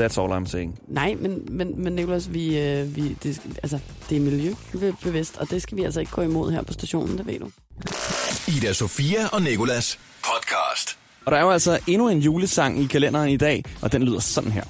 That's 0.00 0.20
all 0.20 0.32
I'm 0.32 0.46
saying. 0.46 0.78
Nej, 0.88 1.14
men, 1.20 1.42
men, 1.50 1.82
men 1.84 1.92
Nicolas, 1.92 2.32
vi, 2.32 2.58
øh, 2.58 2.96
vi, 2.96 3.16
det, 3.22 3.40
altså, 3.62 3.78
det 4.10 4.16
er 4.16 4.20
miljøbevidst, 4.20 5.36
og 5.36 5.50
det 5.50 5.62
skal 5.62 5.76
vi 5.78 5.84
altså 5.84 6.00
ikke 6.00 6.12
gå 6.12 6.22
imod 6.22 6.52
her 6.52 6.62
på 6.62 6.72
stationen, 6.72 7.18
det 7.18 7.26
ved 7.26 7.38
du. 7.38 7.50
Ida 8.48 8.72
Sofia 8.72 9.26
og 9.32 9.40
podcast. 9.58 9.98
Og 11.24 11.32
der 11.32 11.38
er 11.38 11.42
jo 11.42 11.50
altså 11.50 11.78
endnu 11.86 12.08
en 12.08 12.18
julesang 12.18 12.80
i 12.80 12.86
kalenderen 12.86 13.28
i 13.28 13.36
dag, 13.36 13.62
og 13.82 13.92
den 13.92 14.02
lyder 14.02 14.20
sådan 14.20 14.52
her. 14.52 14.64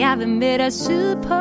Jeg 0.00 0.18
vil 0.18 0.28
med 0.28 0.58
dig 0.58 0.72
syd 0.72 1.16
på 1.16 1.34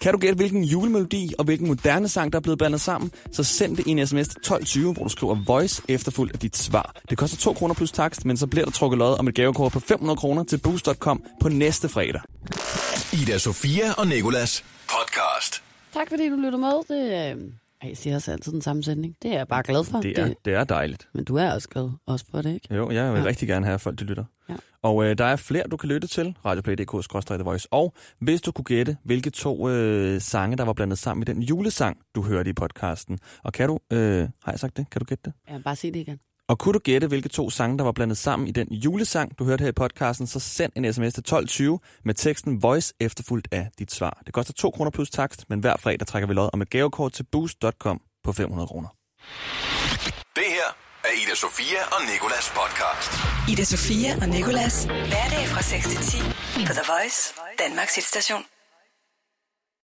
Kan 0.00 0.12
du 0.12 0.18
gætte, 0.18 0.36
hvilken 0.36 0.64
julemelodi 0.64 1.32
og 1.38 1.44
hvilken 1.44 1.66
moderne 1.66 2.08
sang, 2.08 2.32
der 2.32 2.38
er 2.38 2.42
blevet 2.42 2.58
blandet 2.58 2.80
sammen, 2.80 3.12
så 3.32 3.44
send 3.44 3.76
det 3.76 3.86
i 3.86 3.90
en 3.90 4.06
sms 4.06 4.28
til 4.28 4.38
1220, 4.38 4.92
hvor 4.92 5.02
du 5.02 5.08
skriver 5.08 5.36
voice 5.46 5.82
efterfulgt 5.88 6.32
af 6.32 6.38
dit 6.38 6.56
svar. 6.56 6.94
Det 7.10 7.18
koster 7.18 7.38
2 7.38 7.52
kroner 7.52 7.74
plus 7.74 7.92
takst, 7.92 8.24
men 8.24 8.36
så 8.36 8.46
bliver 8.46 8.64
der 8.64 8.72
trukket 8.72 8.98
lod 8.98 9.18
om 9.18 9.28
et 9.28 9.34
gavekort 9.34 9.72
på 9.72 9.80
500 9.80 10.16
kroner 10.16 10.44
til 10.44 10.58
boost.com 10.58 11.22
på 11.40 11.48
næste 11.48 11.88
fredag. 11.88 12.20
Ida 13.12 13.38
Sofia 13.38 13.92
og 13.98 14.06
Nikolas 14.06 14.64
podcast. 14.88 15.62
Tak 15.94 16.08
fordi 16.08 16.28
du 16.28 16.36
lytter 16.36 16.58
med. 16.58 16.76
Det, 16.88 17.36
øh, 17.36 17.52
ej, 17.82 17.88
jeg 17.88 17.96
siger 17.96 18.16
også 18.16 18.32
altid 18.32 18.52
den 18.52 18.62
samme 18.62 18.82
sætning. 18.82 19.16
Det 19.22 19.30
er 19.30 19.36
jeg 19.36 19.48
bare 19.48 19.62
glad 19.62 19.84
for. 19.84 20.00
Det 20.00 20.18
er, 20.18 20.34
det 20.44 20.54
er 20.54 20.64
dejligt. 20.64 21.08
Men 21.14 21.24
du 21.24 21.36
er 21.36 21.52
også 21.52 21.68
glad 21.68 21.90
også 22.06 22.24
for 22.30 22.42
det, 22.42 22.54
ikke? 22.54 22.74
Jo, 22.74 22.90
jeg 22.90 23.12
vil 23.12 23.20
ja. 23.20 23.26
rigtig 23.26 23.48
gerne 23.48 23.66
have, 23.66 23.74
at 23.74 23.80
folk 23.80 23.98
de 23.98 24.04
lytter. 24.04 24.24
Ja. 24.48 24.54
Og 24.82 25.04
øh, 25.04 25.18
der 25.18 25.24
er 25.24 25.36
flere, 25.36 25.64
du 25.70 25.76
kan 25.76 25.88
lytte 25.88 26.08
til. 26.08 26.36
Radioplay.dk-the 26.44 27.42
voice. 27.42 27.68
Og 27.70 27.94
hvis 28.18 28.42
du 28.42 28.52
kunne 28.52 28.64
gætte, 28.64 28.96
hvilke 29.04 29.30
to 29.30 29.68
øh, 29.68 30.20
sange, 30.20 30.56
der 30.56 30.64
var 30.64 30.72
blandet 30.72 30.98
sammen 30.98 31.22
i 31.22 31.24
den 31.24 31.42
julesang, 31.42 31.98
du 32.14 32.22
hørte 32.22 32.50
i 32.50 32.52
podcasten. 32.52 33.18
Og 33.44 33.52
kan 33.52 33.68
du, 33.68 33.78
øh, 33.92 34.28
har 34.44 34.52
jeg 34.52 34.58
sagt 34.58 34.76
det? 34.76 34.90
Kan 34.90 35.00
du 35.00 35.04
gætte 35.04 35.22
det? 35.24 35.32
Ja, 35.50 35.58
bare 35.58 35.76
sig 35.76 35.94
det 35.94 36.00
igen. 36.00 36.18
Og 36.50 36.58
kunne 36.58 36.72
du 36.72 36.78
gætte, 36.78 37.06
hvilke 37.06 37.28
to 37.28 37.50
sange, 37.50 37.78
der 37.78 37.84
var 37.84 37.92
blandet 37.92 38.18
sammen 38.18 38.48
i 38.48 38.50
den 38.50 38.68
julesang, 38.72 39.38
du 39.38 39.44
hørte 39.44 39.62
her 39.62 39.68
i 39.68 39.72
podcasten, 39.72 40.26
så 40.26 40.40
send 40.40 40.72
en 40.76 40.92
sms 40.92 41.14
til 41.14 41.20
1220 41.20 41.80
med 42.04 42.14
teksten 42.14 42.62
Voice 42.62 42.94
efterfulgt 43.00 43.48
af 43.52 43.68
dit 43.78 43.92
svar. 43.92 44.22
Det 44.26 44.34
koster 44.34 44.52
2 44.52 44.70
kroner 44.70 44.90
plus 44.90 45.10
takst, 45.10 45.44
men 45.48 45.60
hver 45.60 45.76
fredag 45.76 46.06
trækker 46.06 46.26
vi 46.26 46.34
lod 46.34 46.50
om 46.52 46.62
et 46.62 46.70
gavekort 46.70 47.12
til 47.12 47.24
boost.com 47.32 48.00
på 48.24 48.32
500 48.32 48.66
kroner. 48.66 48.88
Det 50.36 50.48
her 50.56 50.68
er 51.04 51.12
Ida 51.22 51.34
Sofia 51.34 51.80
og 51.92 52.00
Nikolas 52.12 52.52
podcast. 52.58 53.10
Ida 53.52 53.64
Sofia 53.64 54.10
og 54.22 54.28
Nikolas. 54.28 54.84
Hverdag 54.84 55.44
fra 55.46 55.62
6 55.62 55.88
til 55.88 55.98
10 55.98 56.18
på 56.66 56.72
The 56.78 56.84
Voice, 56.92 57.34
Danmarks 57.58 57.94
hitstation. 57.94 58.42